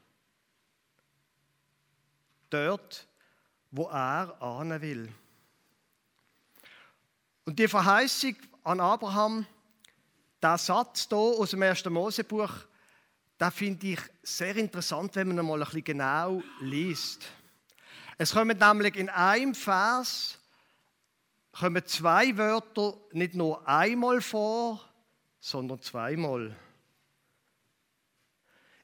Dort, 2.50 3.06
wo 3.70 3.84
er 3.88 4.40
ahnen 4.40 4.80
will. 4.80 5.12
Und 7.44 7.58
die 7.58 7.68
Verheißung 7.68 8.36
an 8.64 8.80
Abraham, 8.80 9.46
der 10.42 10.58
Satz 10.58 11.08
hier 11.08 11.16
aus 11.16 11.50
dem 11.50 11.62
1. 11.62 11.84
Mosebuch, 11.86 12.52
da 13.38 13.50
finde 13.50 13.88
ich 13.88 14.00
sehr 14.22 14.56
interessant, 14.56 15.14
wenn 15.16 15.28
man 15.28 15.38
einmal 15.38 15.60
ein 15.60 15.64
bisschen 15.64 15.84
genau 15.84 16.42
liest. 16.60 17.26
Es 18.18 18.32
kommen 18.32 18.58
nämlich 18.58 18.96
in 18.96 19.08
einem 19.08 19.54
Vers 19.54 20.38
kommen 21.52 21.84
zwei 21.86 22.36
Wörter 22.36 22.94
nicht 23.12 23.34
nur 23.34 23.66
einmal 23.66 24.20
vor, 24.20 24.84
sondern 25.40 25.80
zweimal. 25.80 26.54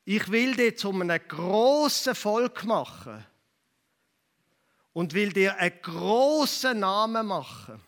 Ich 0.05 0.31
will 0.31 0.55
dir 0.55 0.77
zu 0.77 0.91
einem 0.91 1.21
grossen 1.29 2.15
Volk 2.15 2.65
machen 2.65 3.25
und 4.95 5.13
will 5.13 5.33
dir 5.33 5.57
einen 5.57 5.83
grossen 5.83 6.79
Namen 6.79 7.27
machen. 7.27 7.83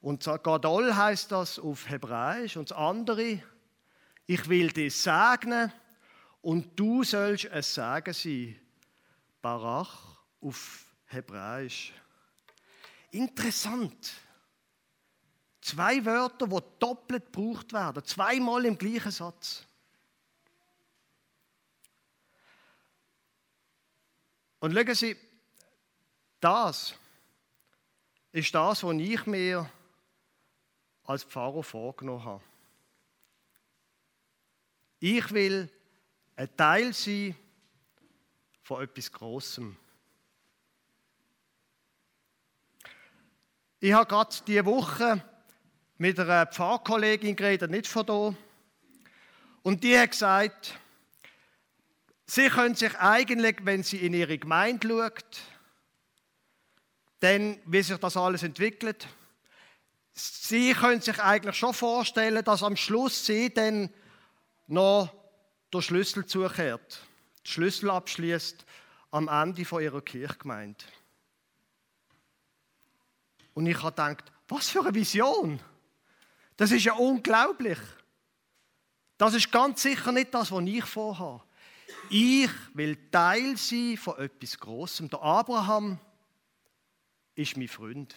Und 0.00 0.24
Gadol 0.24 0.96
heißt 0.96 1.30
das 1.30 1.58
auf 1.58 1.88
Hebräisch 1.88 2.56
und 2.56 2.70
das 2.70 2.78
andere, 2.78 3.42
ich 4.26 4.48
will 4.48 4.70
dich 4.72 4.96
segnen 4.96 5.72
und 6.40 6.78
du 6.78 7.04
sollst 7.04 7.44
es 7.46 7.74
Sagen 7.74 8.14
sein. 8.14 8.58
Barach 9.42 10.22
auf 10.40 10.86
Hebräisch. 11.06 11.92
Interessant. 13.10 14.12
Zwei 15.60 16.04
Wörter, 16.04 16.46
die 16.48 16.58
doppelt 16.78 17.32
gebraucht 17.32 17.72
werden, 17.72 18.04
zweimal 18.04 18.64
im 18.64 18.78
gleichen 18.78 19.12
Satz. 19.12 19.66
Und 24.62 24.74
schauen 24.74 24.94
Sie, 24.94 25.16
das 26.38 26.94
ist 28.30 28.54
das, 28.54 28.84
was 28.84 28.94
ich 28.94 29.26
mir 29.26 29.68
als 31.02 31.24
Pfarrer 31.24 31.64
vorgenommen 31.64 32.24
habe. 32.24 32.44
Ich 35.00 35.32
will 35.32 35.68
ein 36.36 36.56
Teil 36.56 36.92
sein 36.92 37.34
von 38.62 38.84
etwas 38.84 39.10
Großem. 39.10 39.76
Ich 43.80 43.92
habe 43.92 44.06
gerade 44.06 44.36
diese 44.46 44.64
Woche 44.64 45.24
mit 45.98 46.20
einer 46.20 46.46
Pfarrkollegin 46.46 47.34
geredet, 47.34 47.68
nicht 47.68 47.88
von 47.88 48.06
hier. 48.06 48.36
Und 49.64 49.82
die 49.82 49.98
hat 49.98 50.12
gesagt, 50.12 50.78
sie 52.26 52.48
können 52.48 52.74
sich 52.74 52.98
eigentlich, 52.98 53.56
wenn 53.62 53.82
sie 53.82 53.98
in 53.98 54.14
ihre 54.14 54.38
Gemeinde 54.38 54.88
schaut, 54.88 55.40
dann, 57.20 57.58
wie 57.66 57.82
sich 57.82 57.98
das 57.98 58.16
alles 58.16 58.42
entwickelt, 58.42 59.06
sie 60.12 60.72
können 60.74 61.00
sich 61.00 61.20
eigentlich 61.20 61.56
schon 61.56 61.74
vorstellen, 61.74 62.44
dass 62.44 62.62
am 62.62 62.76
Schluss 62.76 63.24
sie 63.26 63.52
dann 63.52 63.90
noch 64.66 65.12
den 65.72 65.82
Schlüssel 65.82 66.26
zukehrt, 66.26 67.00
den 67.44 67.46
Schlüssel 67.46 67.90
abschließt 67.90 68.64
am 69.10 69.28
Ende 69.28 69.64
von 69.64 69.82
ihrer 69.82 70.00
Kirchgemeinde. 70.00 70.84
Und 73.54 73.66
ich 73.66 73.76
habe 73.76 73.90
gedacht, 73.90 74.32
was 74.48 74.70
für 74.70 74.80
eine 74.80 74.94
Vision! 74.94 75.60
Das 76.56 76.70
ist 76.70 76.84
ja 76.84 76.94
unglaublich. 76.94 77.78
Das 79.18 79.34
ist 79.34 79.50
ganz 79.50 79.82
sicher 79.82 80.12
nicht 80.12 80.34
das, 80.34 80.50
was 80.50 80.64
ich 80.64 80.84
vorhabe. 80.84 81.42
Ich 82.14 82.50
will 82.74 83.08
Teil 83.10 83.56
sein 83.56 83.96
von 83.96 84.18
etwas 84.18 84.58
Großem. 84.58 85.08
Der 85.08 85.22
Abraham 85.22 85.98
ist 87.34 87.56
mein 87.56 87.68
Freund. 87.68 88.14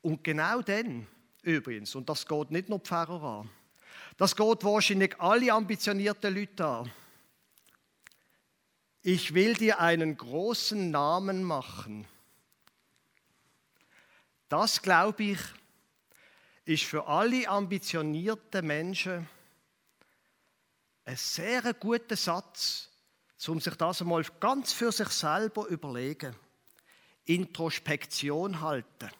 Und 0.00 0.22
genau 0.22 0.62
dann, 0.62 1.08
übrigens, 1.42 1.92
und 1.96 2.08
das 2.08 2.24
geht 2.24 2.52
nicht 2.52 2.68
nur 2.68 2.78
Pfarrer 2.78 3.40
an, 3.40 3.50
das 4.16 4.36
geht 4.36 4.62
wahrscheinlich 4.62 5.20
alle 5.20 5.52
ambitionierten 5.52 6.32
Leute 6.32 6.64
an. 6.64 6.92
Ich 9.02 9.34
will 9.34 9.54
dir 9.54 9.80
einen 9.80 10.16
großen 10.16 10.92
Namen 10.92 11.42
machen. 11.42 12.06
Das, 14.48 14.82
glaube 14.82 15.24
ich, 15.24 15.40
ist 16.64 16.84
für 16.84 17.08
alle 17.08 17.48
ambitionierten 17.48 18.64
Menschen 18.64 19.28
ein 21.08 21.16
sehr 21.16 21.72
guter 21.72 22.16
Satz, 22.16 22.90
um 23.46 23.60
sich 23.60 23.74
das 23.76 24.02
einmal 24.02 24.22
ganz 24.40 24.74
für 24.74 24.92
sich 24.92 25.08
selber 25.08 25.66
überlegen. 25.68 26.36
Introspektion 27.24 28.60
halten. 28.60 29.10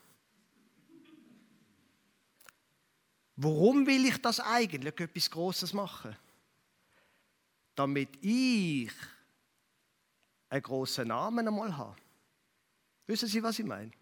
Warum 3.36 3.86
will 3.86 4.04
ich 4.04 4.20
das 4.20 4.38
eigentlich, 4.38 5.00
etwas 5.00 5.30
Großes 5.30 5.72
machen? 5.72 6.14
Damit 7.74 8.22
ich 8.22 8.92
einen 10.50 10.62
großen 10.62 11.08
Namen 11.08 11.48
einmal 11.48 11.74
habe. 11.74 11.96
Wissen 13.06 13.28
Sie, 13.28 13.42
was 13.42 13.58
ich 13.58 13.64
meine? 13.64 13.92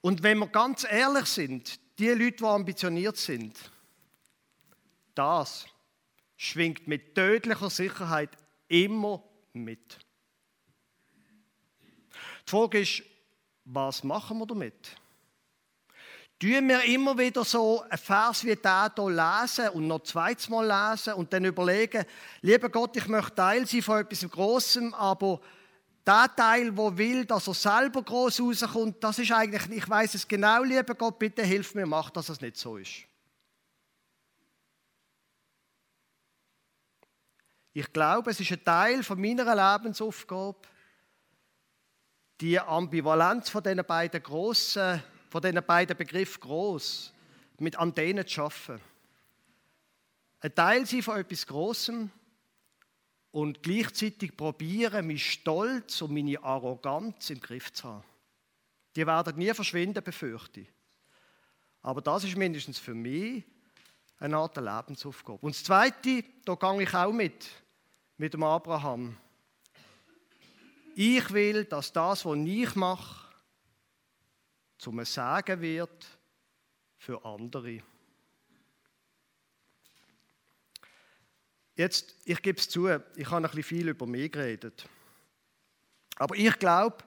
Und 0.00 0.24
wenn 0.24 0.38
wir 0.38 0.48
ganz 0.48 0.84
ehrlich 0.84 1.26
sind, 1.26 1.78
die 2.00 2.08
Leute, 2.08 2.38
die 2.38 2.44
ambitioniert 2.44 3.16
sind, 3.16 3.71
das 5.14 5.66
schwingt 6.36 6.88
mit 6.88 7.14
tödlicher 7.14 7.70
Sicherheit 7.70 8.30
immer 8.68 9.22
mit. 9.52 9.98
Die 12.46 12.50
Frage 12.50 12.80
ist, 12.80 13.02
was 13.64 14.02
machen 14.02 14.38
wir 14.38 14.46
damit? 14.46 14.96
Tun 16.40 16.68
wir 16.68 16.82
immer 16.82 17.16
wieder 17.16 17.44
so 17.44 17.84
ein 17.88 17.96
Vers 17.96 18.44
wie 18.44 18.56
der 18.56 18.92
hier 18.96 19.08
lesen 19.10 19.68
und 19.68 19.86
noch 19.86 20.02
zweites 20.02 20.48
Mal 20.48 20.66
lesen 20.66 21.14
und 21.14 21.32
dann 21.32 21.44
überlegen, 21.44 22.04
lieber 22.40 22.68
Gott, 22.68 22.96
ich 22.96 23.06
möchte 23.06 23.36
Teil 23.36 23.64
sein 23.64 23.80
von 23.80 24.00
etwas 24.00 24.28
Großem, 24.28 24.92
aber 24.94 25.40
der 26.04 26.34
Teil, 26.34 26.72
der 26.72 26.98
will, 26.98 27.24
dass 27.26 27.46
er 27.46 27.54
selber 27.54 28.02
groß 28.02 28.40
rauskommt, 28.40 29.04
das 29.04 29.20
ist 29.20 29.30
eigentlich, 29.30 29.70
ich 29.70 29.88
weiß 29.88 30.14
es 30.14 30.26
genau, 30.26 30.64
lieber 30.64 30.96
Gott, 30.96 31.16
bitte 31.20 31.44
hilf 31.44 31.76
mir, 31.76 31.86
mach, 31.86 32.10
dass 32.10 32.28
es 32.28 32.40
nicht 32.40 32.56
so 32.56 32.76
ist. 32.76 33.04
Ich 37.74 37.92
glaube, 37.92 38.30
es 38.30 38.40
ist 38.40 38.52
ein 38.52 38.64
Teil 38.64 39.02
von 39.02 39.20
meiner 39.20 39.44
Lebensaufgabe, 39.44 40.58
die 42.40 42.58
Ambivalenz 42.58 43.48
von 43.48 43.62
diesen 43.62 43.84
beiden 43.84 44.22
grossen, 44.22 45.02
von 45.30 45.40
diesen 45.40 45.64
beiden 45.64 45.96
Begriffen 45.96 46.40
groß, 46.40 47.12
mit 47.58 47.76
an 47.76 47.94
denen 47.94 48.26
zu 48.26 48.34
schaffen. 48.34 48.80
Ein 50.40 50.54
Teil 50.54 50.84
sein 50.84 51.02
von 51.02 51.18
etwas 51.18 51.46
Großem 51.46 52.10
und 53.30 53.62
gleichzeitig 53.62 54.36
probieren, 54.36 55.06
mein 55.06 55.18
Stolz 55.18 56.02
und 56.02 56.12
meine 56.12 56.42
Arroganz 56.42 57.30
im 57.30 57.40
Griff 57.40 57.72
zu 57.72 57.84
haben. 57.84 58.04
Die 58.96 59.06
werden 59.06 59.38
nie 59.38 59.54
verschwinden, 59.54 60.02
befürchte 60.02 60.60
ich. 60.60 60.68
Aber 61.80 62.02
das 62.02 62.24
ist 62.24 62.36
mindestens 62.36 62.78
für 62.78 62.94
mich 62.94 63.44
eine 64.18 64.36
Art 64.36 64.56
Lebensaufgabe. 64.56 65.38
Und 65.40 65.54
das 65.54 65.64
Zweite, 65.64 66.24
da 66.44 66.54
gehe 66.54 66.82
ich 66.82 66.94
auch 66.94 67.12
mit 67.12 67.61
mit 68.22 68.34
dem 68.34 68.44
Abraham. 68.44 69.16
Ich 70.94 71.32
will, 71.32 71.64
dass 71.64 71.92
das, 71.92 72.24
was 72.24 72.38
ich 72.38 72.76
mache, 72.76 73.34
zum 74.78 75.04
Sagen 75.04 75.60
wird 75.60 76.06
für 76.98 77.24
andere. 77.24 77.82
Jetzt, 81.74 82.14
ich 82.24 82.40
gebe 82.40 82.60
es 82.60 82.68
zu, 82.68 82.86
ich 83.16 83.26
habe 83.26 83.38
ein 83.38 83.42
bisschen 83.42 83.64
viel 83.64 83.88
über 83.88 84.06
mich 84.06 84.30
geredet. 84.30 84.88
Aber 86.14 86.36
ich 86.36 86.56
glaube, 86.60 86.98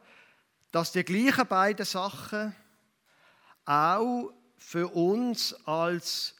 dass 0.69 0.91
die 0.91 1.05
gleichen 1.05 1.47
beiden 1.47 1.85
Sachen 1.85 2.53
auch 3.63 4.33
für 4.57 4.93
uns 4.93 5.53
als 5.65 6.35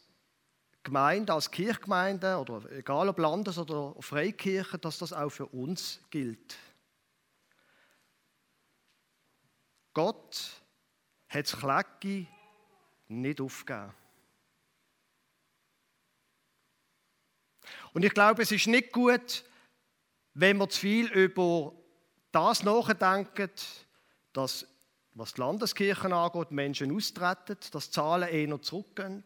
Gemeinde, 0.86 1.34
als 1.34 1.51
Kirchgemeinde 1.51 2.38
oder 2.38 2.72
egal 2.72 3.10
ob 3.10 3.20
Landes- 3.20 3.58
oder 3.58 3.94
Freikirche, 4.01 4.77
dass 4.77 5.00
das 5.00 5.12
auch 5.12 5.30
für 5.30 5.48
uns 5.48 6.00
gilt. 6.10 6.58
Gott 9.94 10.62
hat 11.27 11.46
das 11.46 11.58
Klecki 11.58 12.27
nicht 13.08 13.42
aufgegeben. 13.42 13.94
Und 17.94 18.06
ich 18.06 18.13
glaube, 18.13 18.44
es 18.44 18.51
ist 18.51 18.68
nicht 18.68 18.92
gut, 18.92 19.44
wenn 20.34 20.58
wir 20.58 20.70
zu 20.70 20.80
viel 20.80 21.08
über 21.12 21.74
das 22.32 22.63
nachdenken, 22.63 23.50
dass, 24.34 24.68
was 25.13 25.34
die 25.34 25.42
Landeskirchen 25.42 26.13
angeht, 26.13 26.51
Menschen 26.51 26.96
austreten, 26.96 27.58
dass 27.72 27.89
Zahlen 27.89 28.30
eher 28.30 28.62
zurückgehen. 28.62 29.24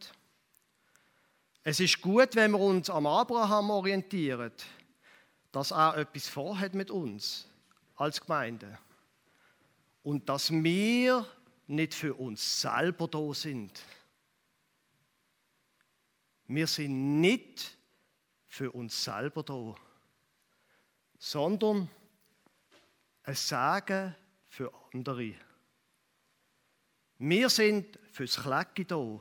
Es 1.62 1.78
ist 1.78 2.00
gut, 2.00 2.34
wenn 2.36 2.52
wir 2.52 2.60
uns 2.60 2.88
am 2.88 3.06
Abraham 3.06 3.70
orientieren, 3.70 4.52
dass 5.52 5.72
er 5.72 5.96
etwas 5.98 6.28
vorhat 6.28 6.74
mit 6.74 6.90
uns 6.90 7.46
als 7.96 8.20
Gemeinde. 8.20 8.78
Und 10.02 10.28
dass 10.28 10.50
wir 10.50 11.26
nicht 11.66 11.94
für 11.94 12.14
uns 12.14 12.62
selber 12.62 13.06
da 13.08 13.34
sind. 13.34 13.82
Wir 16.46 16.66
sind 16.66 17.20
nicht 17.20 17.76
für 18.48 18.72
uns 18.72 19.04
selber 19.04 19.42
da, 19.42 19.74
sondern 21.18 21.88
ein 23.22 23.34
Sagen 23.34 24.16
für 24.48 24.72
andere. 24.92 25.34
Wir 27.18 27.48
sind 27.50 27.98
fürs 28.10 28.36
Klecki 28.38 28.86
da, 28.86 29.20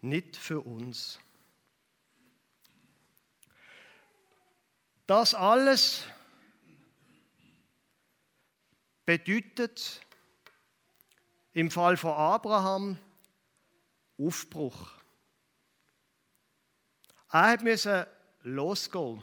nicht 0.00 0.36
für 0.36 0.60
uns. 0.60 1.18
Das 5.06 5.34
alles 5.34 6.04
bedeutet 9.04 10.00
im 11.52 11.70
Fall 11.70 11.96
von 11.96 12.12
Abraham 12.12 12.98
Aufbruch. 14.18 14.92
Er 17.30 17.62
musste 17.62 18.08
losgehen. 18.42 19.22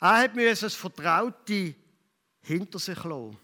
Er 0.00 0.28
musste 0.30 0.66
das 0.66 0.74
Vertraute 0.74 1.74
hinter 2.42 2.78
sich 2.78 3.02
lassen. 3.04 3.38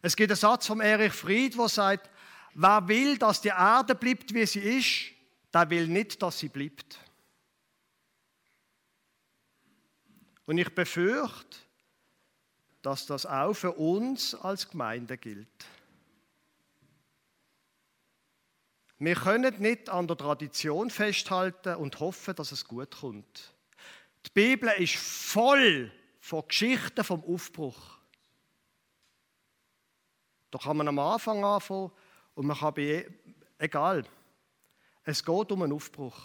Es 0.00 0.14
gibt 0.14 0.30
einen 0.30 0.36
Satz 0.36 0.66
von 0.66 0.80
Erich 0.80 1.12
Fried, 1.12 1.56
der 1.56 1.68
sagt, 1.68 2.10
wer 2.54 2.86
will, 2.86 3.18
dass 3.18 3.40
die 3.40 3.48
Erde 3.48 3.94
bleibt, 3.94 4.34
wie 4.34 4.46
sie 4.46 4.60
ist, 4.60 5.12
der 5.54 5.70
will 5.70 5.86
nicht, 5.86 6.20
dass 6.22 6.38
sie 6.38 6.48
bleibt. 6.48 6.98
Und 10.46 10.58
ich 10.58 10.74
befürchte, 10.74 11.58
dass 12.82 13.06
das 13.06 13.26
auch 13.26 13.54
für 13.54 13.72
uns 13.72 14.34
als 14.34 14.68
Gemeinde 14.68 15.16
gilt. 15.16 15.48
Wir 18.98 19.14
können 19.16 19.60
nicht 19.60 19.88
an 19.88 20.06
der 20.06 20.16
Tradition 20.16 20.90
festhalten 20.90 21.76
und 21.76 21.98
hoffen, 21.98 22.34
dass 22.36 22.52
es 22.52 22.64
gut 22.64 22.98
kommt. 23.00 23.52
Die 24.26 24.30
Bibel 24.30 24.68
ist 24.78 24.94
voll 24.96 25.90
von 26.20 26.46
Geschichten 26.46 27.02
vom 27.02 27.24
Aufbruch. 27.24 27.98
Da 30.52 30.58
kann 30.58 30.76
man 30.76 30.86
am 30.86 30.98
Anfang 31.00 31.44
anfangen 31.44 31.90
und 32.34 32.46
man 32.46 32.56
kann 32.56 32.74
bei, 32.74 33.12
egal, 33.58 34.04
es 35.02 35.24
geht 35.24 35.50
um 35.50 35.62
einen 35.62 35.72
Aufbruch. 35.72 36.16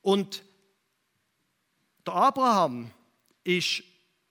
Und 0.00 0.42
der 2.06 2.14
Abraham 2.14 2.90
ist 3.44 3.82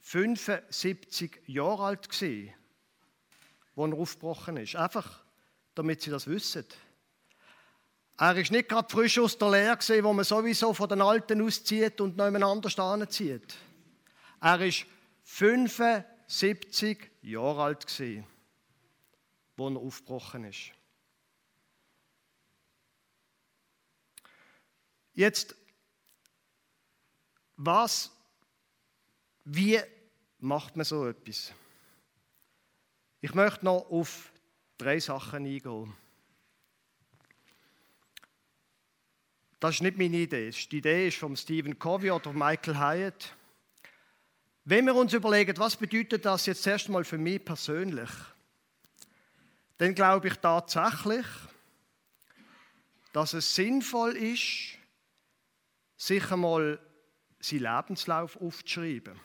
75 0.02 1.42
Jahre 1.46 1.84
alt 1.86 2.10
als 3.76 3.92
er 3.92 3.98
aufgebrochen 3.98 4.58
ist. 4.58 4.76
Einfach, 4.76 5.24
damit 5.76 6.02
Sie 6.02 6.10
das 6.10 6.28
wissen. 6.28 6.66
Er 8.18 8.36
ist 8.36 8.52
nicht 8.52 8.68
gerade 8.68 8.90
frisch 8.90 9.18
aus 9.18 9.38
der 9.38 9.52
Lehre 9.52 9.78
gesehen, 9.78 10.04
wo 10.04 10.12
man 10.12 10.26
sowieso 10.26 10.74
von 10.74 10.90
den 10.90 11.02
Alten 11.02 11.42
auszieht 11.42 12.02
und 12.02 12.20
jemand 12.20 12.44
anders 12.44 12.76
zieht. 13.10 13.56
Er 14.42 14.60
ist 14.60 14.86
75 15.24 17.12
Jahre 17.22 17.64
alt 17.64 17.88
gesehen, 17.88 18.26
wo 19.56 19.70
er 19.70 19.78
aufgebrochen 19.78 20.44
ist. 20.46 20.72
Jetzt 25.14 25.56
was, 27.60 28.10
wie 29.44 29.80
macht 30.40 30.78
man 30.78 30.86
so 30.86 31.08
etwas? 31.08 31.52
Ich 33.20 33.34
möchte 33.34 33.66
noch 33.66 33.86
auf 33.90 34.32
drei 34.78 35.00
Sachen 35.00 35.46
eingehen. 35.46 35.94
Das 39.60 39.76
ist 39.76 39.82
nicht 39.82 39.98
meine 39.98 40.16
Idee. 40.16 40.50
Die 40.52 40.78
Idee 40.78 41.10
ist 41.10 41.18
von 41.18 41.36
Stephen 41.36 41.78
Covey 41.78 42.12
oder 42.12 42.32
Michael 42.32 42.80
Hyatt. 42.80 43.36
Wenn 44.64 44.86
wir 44.86 44.96
uns 44.96 45.12
überlegen, 45.12 45.58
was 45.58 45.76
bedeutet 45.76 46.24
das 46.24 46.46
jetzt 46.46 46.66
erst 46.66 46.88
mal 46.88 47.04
für 47.04 47.18
mich 47.18 47.44
persönlich, 47.44 48.10
dann 49.78 49.94
glaube 49.94 50.30
ich 50.30 50.36
tatsächlich, 50.36 51.26
dass 53.12 53.34
es 53.34 53.54
sinnvoll 53.54 54.16
ist, 54.16 54.78
sich 55.98 56.32
einmal 56.32 56.80
seinen 57.40 57.64
Lebenslauf 57.64 58.40
aufzuschreiben. 58.42 59.20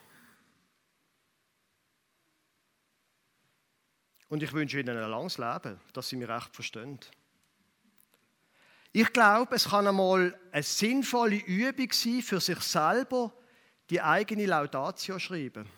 Und 4.29 4.43
ich 4.43 4.53
wünsche 4.53 4.81
Ihnen 4.81 4.97
ein 4.97 5.11
langes 5.11 5.39
Leben, 5.39 5.81
dass 5.93 6.09
Sie 6.09 6.17
mich 6.17 6.29
recht 6.29 6.55
verstehen. 6.55 6.99
Ich 8.93 9.13
glaube, 9.13 9.57
es 9.57 9.69
kann 9.69 9.87
einmal 9.87 10.39
eine 10.53 10.63
sinnvolle 10.63 11.37
Übung 11.37 11.89
sein, 11.93 12.23
für 12.23 12.41
sich 12.41 12.61
selber 12.61 13.33
die 13.91 14.01
eigene 14.01 14.47
Laudatio 14.47 15.19
schreiben. 15.19 15.69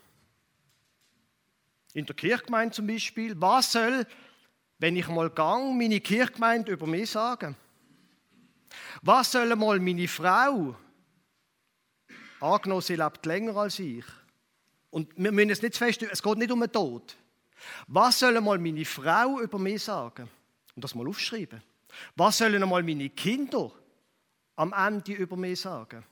In 1.93 2.05
der 2.05 2.15
Kirchgemeinde 2.15 2.75
zum 2.75 2.87
Beispiel. 2.87 3.39
Was 3.41 3.71
soll, 3.71 4.05
wenn 4.77 4.95
ich 4.95 5.07
mal 5.07 5.29
gang, 5.31 5.77
meine 5.77 5.99
Kirchgemeinde 5.99 6.71
über 6.71 6.85
mich 6.85 7.09
sagen? 7.09 7.55
Was 9.01 9.31
soll 9.31 9.55
mal 9.55 9.79
meine 9.79 10.07
Frau 10.07 10.75
Angenommen, 12.39 12.81
sie 12.81 12.95
lebt 12.95 13.25
länger 13.25 13.55
als 13.55 13.79
ich 13.79 14.05
Und 14.91 15.11
wir 15.17 15.31
müssen 15.31 15.49
es 15.49 15.61
nicht 15.61 15.77
feststellen, 15.77 16.13
es 16.13 16.21
geht 16.21 16.37
nicht 16.37 16.51
um 16.51 16.59
den 16.59 16.71
Tod. 16.71 17.15
Was 17.87 18.19
soll 18.19 18.39
mal 18.41 18.59
meine 18.59 18.85
Frau 18.85 19.39
über 19.39 19.57
mich 19.57 19.83
sagen? 19.83 20.29
Und 20.75 20.83
das 20.83 20.93
mal 20.93 21.07
aufschreiben. 21.07 21.61
Was 22.15 22.37
sollen 22.37 22.61
einmal 22.61 22.83
meine 22.83 23.09
Kinder 23.09 23.71
am 24.55 24.73
Ende 24.73 25.13
über 25.13 25.35
mich 25.35 25.61
sagen? 25.61 26.03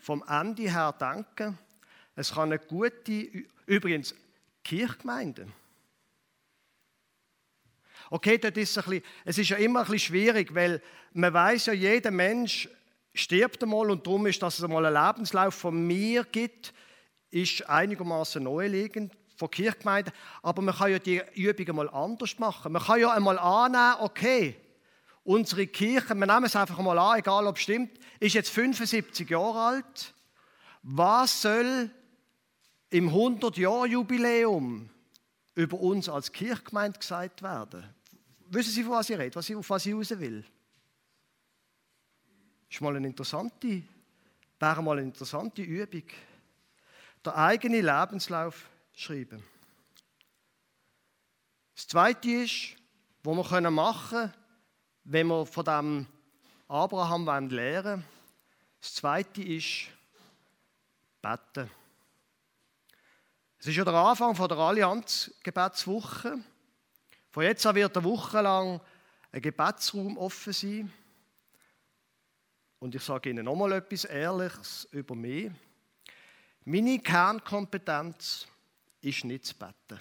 Vom 0.00 0.24
Ende 0.26 0.62
her 0.62 0.92
denken, 0.98 1.58
es 2.16 2.32
kann 2.32 2.52
eine 2.52 2.58
gute, 2.58 3.44
übrigens 3.66 4.14
Kirchgemeinde. 4.64 5.46
Okay, 8.10 8.38
das 8.38 8.56
ist 8.56 8.78
ein 8.78 8.84
bisschen, 8.84 9.04
es 9.24 9.38
ist 9.38 9.50
ja 9.50 9.56
immer 9.58 9.80
ein 9.80 9.84
bisschen 9.84 9.98
schwierig, 9.98 10.54
weil 10.54 10.82
man 11.12 11.32
weiß 11.32 11.66
ja, 11.66 11.72
jeder 11.74 12.10
Mensch 12.10 12.68
stirbt 13.18 13.62
einmal 13.62 13.90
und 13.90 14.06
darum 14.06 14.26
ist, 14.26 14.42
dass 14.42 14.58
es 14.58 14.64
einmal 14.64 14.86
einen 14.86 15.06
Lebenslauf 15.06 15.54
von 15.54 15.86
mir 15.86 16.24
gibt, 16.24 16.72
ist 17.30 17.68
einigermaßen 17.68 18.42
naheliegend 18.42 19.12
von 19.36 19.50
Kirchgemeinden. 19.50 20.12
Aber 20.42 20.62
man 20.62 20.74
kann 20.74 20.90
ja 20.90 20.98
die 20.98 21.22
Übungen 21.34 21.76
mal 21.76 21.90
anders 21.90 22.38
machen. 22.38 22.72
Man 22.72 22.82
kann 22.82 23.00
ja 23.00 23.12
einmal 23.12 23.38
annehmen, 23.38 23.96
okay, 24.00 24.56
unsere 25.24 25.66
Kirche, 25.66 26.14
wir 26.14 26.26
nehmen 26.26 26.44
es 26.44 26.56
einfach 26.56 26.78
mal 26.78 26.98
an, 26.98 27.18
egal 27.18 27.46
ob 27.46 27.56
es 27.56 27.62
stimmt, 27.62 27.98
ist 28.20 28.34
jetzt 28.34 28.50
75 28.50 29.28
Jahre 29.28 29.60
alt. 29.60 30.14
Was 30.82 31.42
soll 31.42 31.90
im 32.90 33.10
100-Jahr-Jubiläum 33.10 34.88
über 35.54 35.80
uns 35.80 36.08
als 36.08 36.32
Kirchgemeinde 36.32 36.98
gesagt 36.98 37.42
werden? 37.42 37.84
Wissen 38.48 38.72
Sie, 38.72 38.82
von 38.82 38.92
was 38.92 39.10
ich 39.10 39.18
rede, 39.18 39.38
auf 39.38 39.70
was 39.70 39.86
ich 39.86 39.94
raus 39.94 40.18
will? 40.18 40.44
Ist 42.70 42.80
mal 42.80 42.96
eine 42.96 43.06
interessante, 43.06 43.82
wäre 44.58 44.82
mal 44.82 44.98
eine 44.98 45.06
interessante 45.06 45.62
Übung. 45.62 46.04
Der 47.24 47.36
eigene 47.36 47.80
Lebenslauf 47.80 48.68
schreiben. 48.94 49.42
Das 51.74 51.86
Zweite 51.86 52.30
ist, 52.30 52.76
was 53.22 53.36
wir 53.36 53.70
machen 53.70 54.08
können, 54.18 54.34
wenn 55.04 55.26
wir 55.28 55.46
von 55.46 55.64
dem 55.64 56.06
Abraham 56.68 57.26
lernen 57.26 57.84
wollen. 57.84 58.04
Das 58.80 58.94
Zweite 58.94 59.42
ist 59.42 59.88
beten. 61.22 61.70
Es 63.58 63.66
ist 63.66 63.76
ja 63.76 63.84
der 63.84 63.94
Anfang 63.94 64.34
der 64.34 64.56
Allianz-Gebetswoche. 64.56 66.38
Von 67.30 67.42
jetzt 67.42 67.66
an 67.66 67.74
wird 67.74 67.96
eine 67.96 68.04
Woche 68.04 68.40
lang 68.40 68.80
ein 69.32 69.42
Gebetsraum 69.42 70.16
offen 70.16 70.52
sein. 70.52 70.92
Und 72.78 72.94
ich 72.94 73.02
sage 73.02 73.30
Ihnen 73.30 73.44
nochmal 73.44 73.72
etwas 73.72 74.04
Ehrliches 74.04 74.86
über 74.92 75.14
mich. 75.14 75.50
Meine 76.64 76.98
Kernkompetenz 76.98 78.46
ist 79.00 79.24
nicht 79.24 79.46
zu 79.46 79.54
beten. 79.54 80.00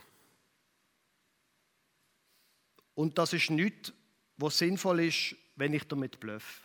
Und 2.94 3.18
das 3.18 3.34
ist 3.34 3.50
nichts, 3.50 3.94
was 4.38 4.58
sinnvoll 4.58 5.02
ist, 5.02 5.36
wenn 5.56 5.74
ich 5.74 5.88
damit 5.88 6.20
blöffe. 6.20 6.62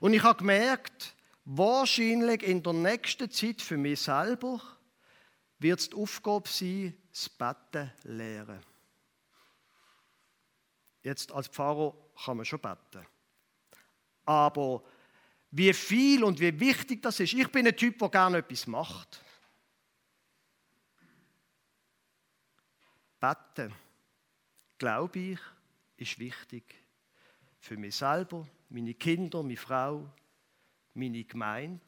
Und 0.00 0.14
ich 0.14 0.22
habe 0.22 0.38
gemerkt, 0.38 1.14
wahrscheinlich 1.44 2.42
in 2.42 2.62
der 2.62 2.72
nächsten 2.72 3.30
Zeit 3.30 3.60
für 3.60 3.76
mich 3.76 4.00
selber 4.00 4.60
wird 5.58 5.80
es 5.80 5.90
die 5.90 5.96
Aufgabe 5.96 6.48
sein, 6.48 6.96
das 7.10 7.28
Betten 7.28 7.92
lehren. 8.04 8.62
Jetzt 11.02 11.32
als 11.32 11.48
Pfarrer 11.48 11.94
kann 12.24 12.36
man 12.36 12.46
schon 12.46 12.60
beten. 12.60 13.06
Aber 14.26 14.82
wie 15.52 15.72
viel 15.72 16.22
und 16.24 16.38
wie 16.40 16.58
wichtig 16.60 17.00
das 17.02 17.20
ist, 17.20 17.32
ich 17.32 17.50
bin 17.50 17.66
ein 17.66 17.76
Typ, 17.76 17.98
der 17.98 18.08
gerne 18.10 18.38
etwas 18.38 18.66
macht. 18.66 19.22
Beten, 23.18 23.72
glaube 24.76 25.18
ich, 25.18 25.38
ist 25.96 26.18
wichtig. 26.18 26.74
Für 27.58 27.76
mich 27.76 27.96
selber, 27.96 28.46
meine 28.68 28.94
Kinder, 28.94 29.42
meine 29.42 29.56
Frau, 29.56 30.12
meine 30.94 31.24
Gemeinde, 31.24 31.80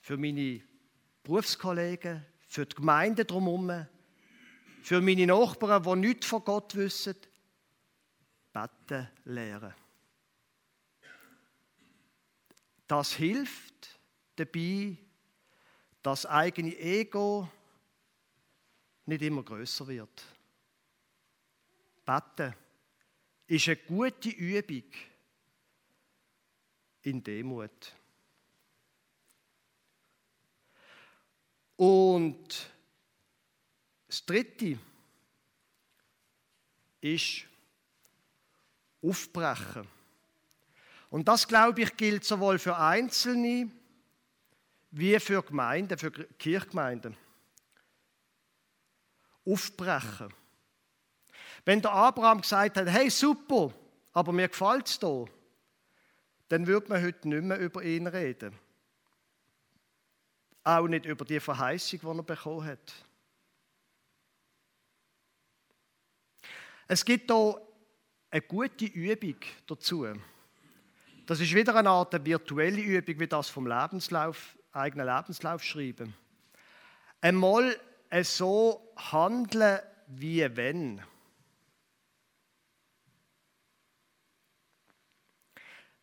für 0.00 0.16
meine 0.16 0.62
Berufskollegen, 1.22 2.24
für 2.46 2.66
die 2.66 2.76
Gemeinde 2.76 3.24
drumherum, 3.24 3.86
für 4.82 5.00
meine 5.00 5.26
Nachbarn, 5.26 5.82
die 5.82 6.08
nichts 6.08 6.26
von 6.26 6.44
Gott 6.44 6.74
wissen. 6.74 7.16
Beten 8.52 9.08
lernen. 9.24 9.74
Das 12.88 13.12
hilft 13.12 14.00
dabei, 14.36 14.96
das 16.02 16.24
eigene 16.24 16.76
Ego 16.76 17.48
nicht 19.04 19.22
immer 19.22 19.42
größer 19.42 19.86
wird. 19.86 20.24
Beten 22.04 22.54
ist 23.46 23.68
eine 23.68 23.76
gute 23.76 24.30
Übung 24.30 24.90
in 27.02 27.22
Demut. 27.22 27.94
Und 31.76 32.70
das 34.06 34.24
Dritte 34.24 34.78
ist 37.00 37.44
Aufbrechen. 39.02 39.97
Und 41.10 41.26
das, 41.28 41.48
glaube 41.48 41.82
ich, 41.82 41.96
gilt 41.96 42.24
sowohl 42.24 42.58
für 42.58 42.76
Einzelne 42.76 43.70
wie 44.90 45.18
für 45.20 45.42
Gemeinden, 45.42 45.98
für 45.98 46.10
Kirchgemeinden 46.10 47.16
aufbrechen. 49.44 50.32
Wenn 51.64 51.80
der 51.80 51.92
Abraham 51.92 52.40
gesagt 52.40 52.76
hat, 52.76 52.88
hey 52.88 53.10
super, 53.10 53.72
aber 54.12 54.32
mir 54.32 54.48
gefällt 54.48 54.86
es 54.86 54.98
hier, 54.98 55.26
dann 56.48 56.66
würde 56.66 56.88
man 56.88 57.02
heute 57.02 57.28
nicht 57.28 57.44
mehr 57.44 57.58
über 57.58 57.82
ihn 57.82 58.06
reden. 58.06 58.58
Auch 60.64 60.86
nicht 60.86 61.06
über 61.06 61.24
die 61.24 61.40
Verheißung, 61.40 62.00
die 62.00 62.06
er 62.06 62.22
bekommen 62.22 62.66
hat. 62.66 62.94
Es 66.86 67.04
gibt 67.04 67.30
hier 67.30 67.60
eine 68.30 68.42
gute 68.42 68.86
Übung 68.86 69.36
dazu. 69.66 70.06
Das 71.28 71.40
ist 71.40 71.54
wieder 71.54 71.74
eine 71.74 71.90
Art 71.90 72.24
virtuelle 72.24 72.80
Übung, 72.80 73.20
wie 73.20 73.26
das 73.26 73.50
vom 73.50 73.66
Lebenslauf, 73.66 74.56
eigenen 74.72 75.06
Lebenslauf 75.06 75.62
schreiben. 75.62 76.14
Einmal 77.20 77.78
so 78.22 78.94
handeln, 78.96 79.80
wie 80.06 80.56
wenn. 80.56 81.02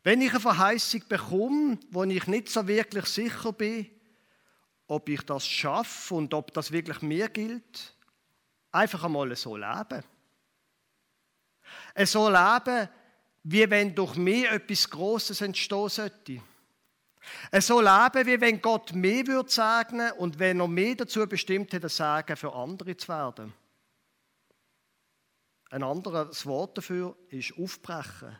Wenn 0.03 0.21
ich 0.21 0.29
eine 0.29 0.39
Verheißung 0.39 1.01
bekomme, 1.09 1.79
wo 1.89 2.03
ich 2.03 2.27
nicht 2.27 2.49
so 2.49 2.67
wirklich 2.67 3.05
sicher 3.07 3.51
bin, 3.51 3.89
ob 4.85 5.09
ich 5.09 5.23
das 5.23 5.47
schaffe 5.47 6.13
und 6.13 6.35
ob 6.35 6.53
das 6.53 6.71
wirklich 6.71 7.01
mir 7.01 7.29
gilt, 7.29 7.95
einfach 8.71 9.03
einmal 9.03 9.35
so 9.35 9.57
leben. 9.57 10.03
So 12.03 12.29
leben, 12.29 12.89
wie 13.47 13.69
wenn 13.69 13.93
durch 13.93 14.15
mich 14.15 14.49
etwas 14.49 14.89
Großes 14.89 15.41
entstehen 15.41 15.89
sollte. 15.89 16.41
So 17.59 17.79
leben, 17.79 18.25
wie 18.25 18.41
wenn 18.41 18.59
Gott 18.59 18.93
mehr 18.93 19.25
würde 19.27 19.51
segnen 19.51 20.11
und 20.13 20.39
wenn 20.39 20.59
er 20.59 20.67
mehr 20.67 20.95
dazu 20.95 21.27
bestimmt 21.27 21.71
hätte, 21.71 21.87
Sagen 21.87 22.35
für 22.37 22.53
andere 22.53 22.97
zu 22.97 23.07
werden. 23.07 23.53
Ein 25.69 25.83
anderes 25.83 26.45
Wort 26.47 26.77
dafür 26.77 27.15
ist 27.29 27.53
aufbrechen. 27.57 28.35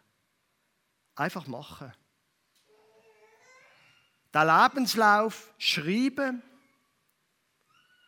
Einfach 1.15 1.45
machen. 1.45 1.93
Den 4.33 4.47
Lebenslauf 4.47 5.53
schreiben, 5.59 6.41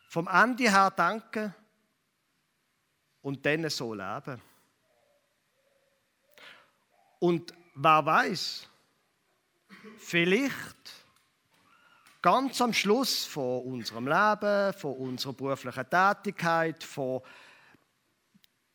vom 0.10 0.28
Ende 0.28 0.72
her 0.72 0.92
denken 0.92 1.54
und 3.22 3.46
dann 3.46 3.70
so 3.70 3.94
leben. 3.94 4.42
Und 7.20 7.54
wer 7.76 8.06
weiß, 8.06 8.68
vielleicht 9.98 10.78
ganz 12.22 12.62
am 12.62 12.74
Schluss 12.74 13.26
von 13.26 13.64
unserem 13.64 14.08
Leben, 14.08 14.74
von 14.74 14.94
unserer 14.94 15.34
beruflichen 15.34 15.90
Tätigkeit, 15.90 16.84
von 16.84 17.22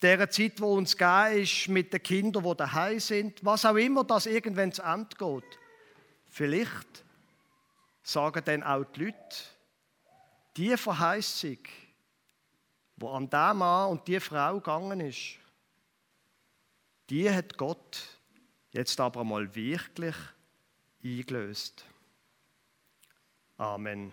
der 0.00 0.28
Zeit, 0.30 0.60
wo 0.60 0.74
uns 0.74 0.96
gegeben 0.96 1.42
ist, 1.42 1.68
mit 1.68 1.92
den 1.92 2.02
Kindern, 2.02 2.42
die 2.42 2.56
daheim 2.56 2.98
sind, 2.98 3.44
was 3.44 3.64
auch 3.64 3.76
immer 3.76 4.04
das 4.04 4.26
irgendwann 4.26 4.72
zu 4.72 4.82
Ende 4.82 5.16
geht. 5.16 5.58
Vielleicht 6.28 7.04
sagen 8.02 8.42
dann 8.44 8.62
auch 8.62 8.84
die 8.84 9.04
Leute, 9.04 9.36
die 10.56 10.76
Verheißung, 10.76 11.58
wo 12.96 13.10
an 13.10 13.30
dem 13.30 13.58
Mann 13.58 13.90
und 13.90 14.06
die 14.08 14.18
Frau 14.18 14.54
gegangen 14.54 15.00
ist, 15.00 15.38
die 17.10 17.30
hat 17.30 17.56
Gott 17.56 18.11
jetzt 18.72 19.00
aber 19.00 19.24
mal 19.24 19.54
wirklich 19.54 20.16
eingelöst. 21.04 21.86
Amen. 23.56 24.12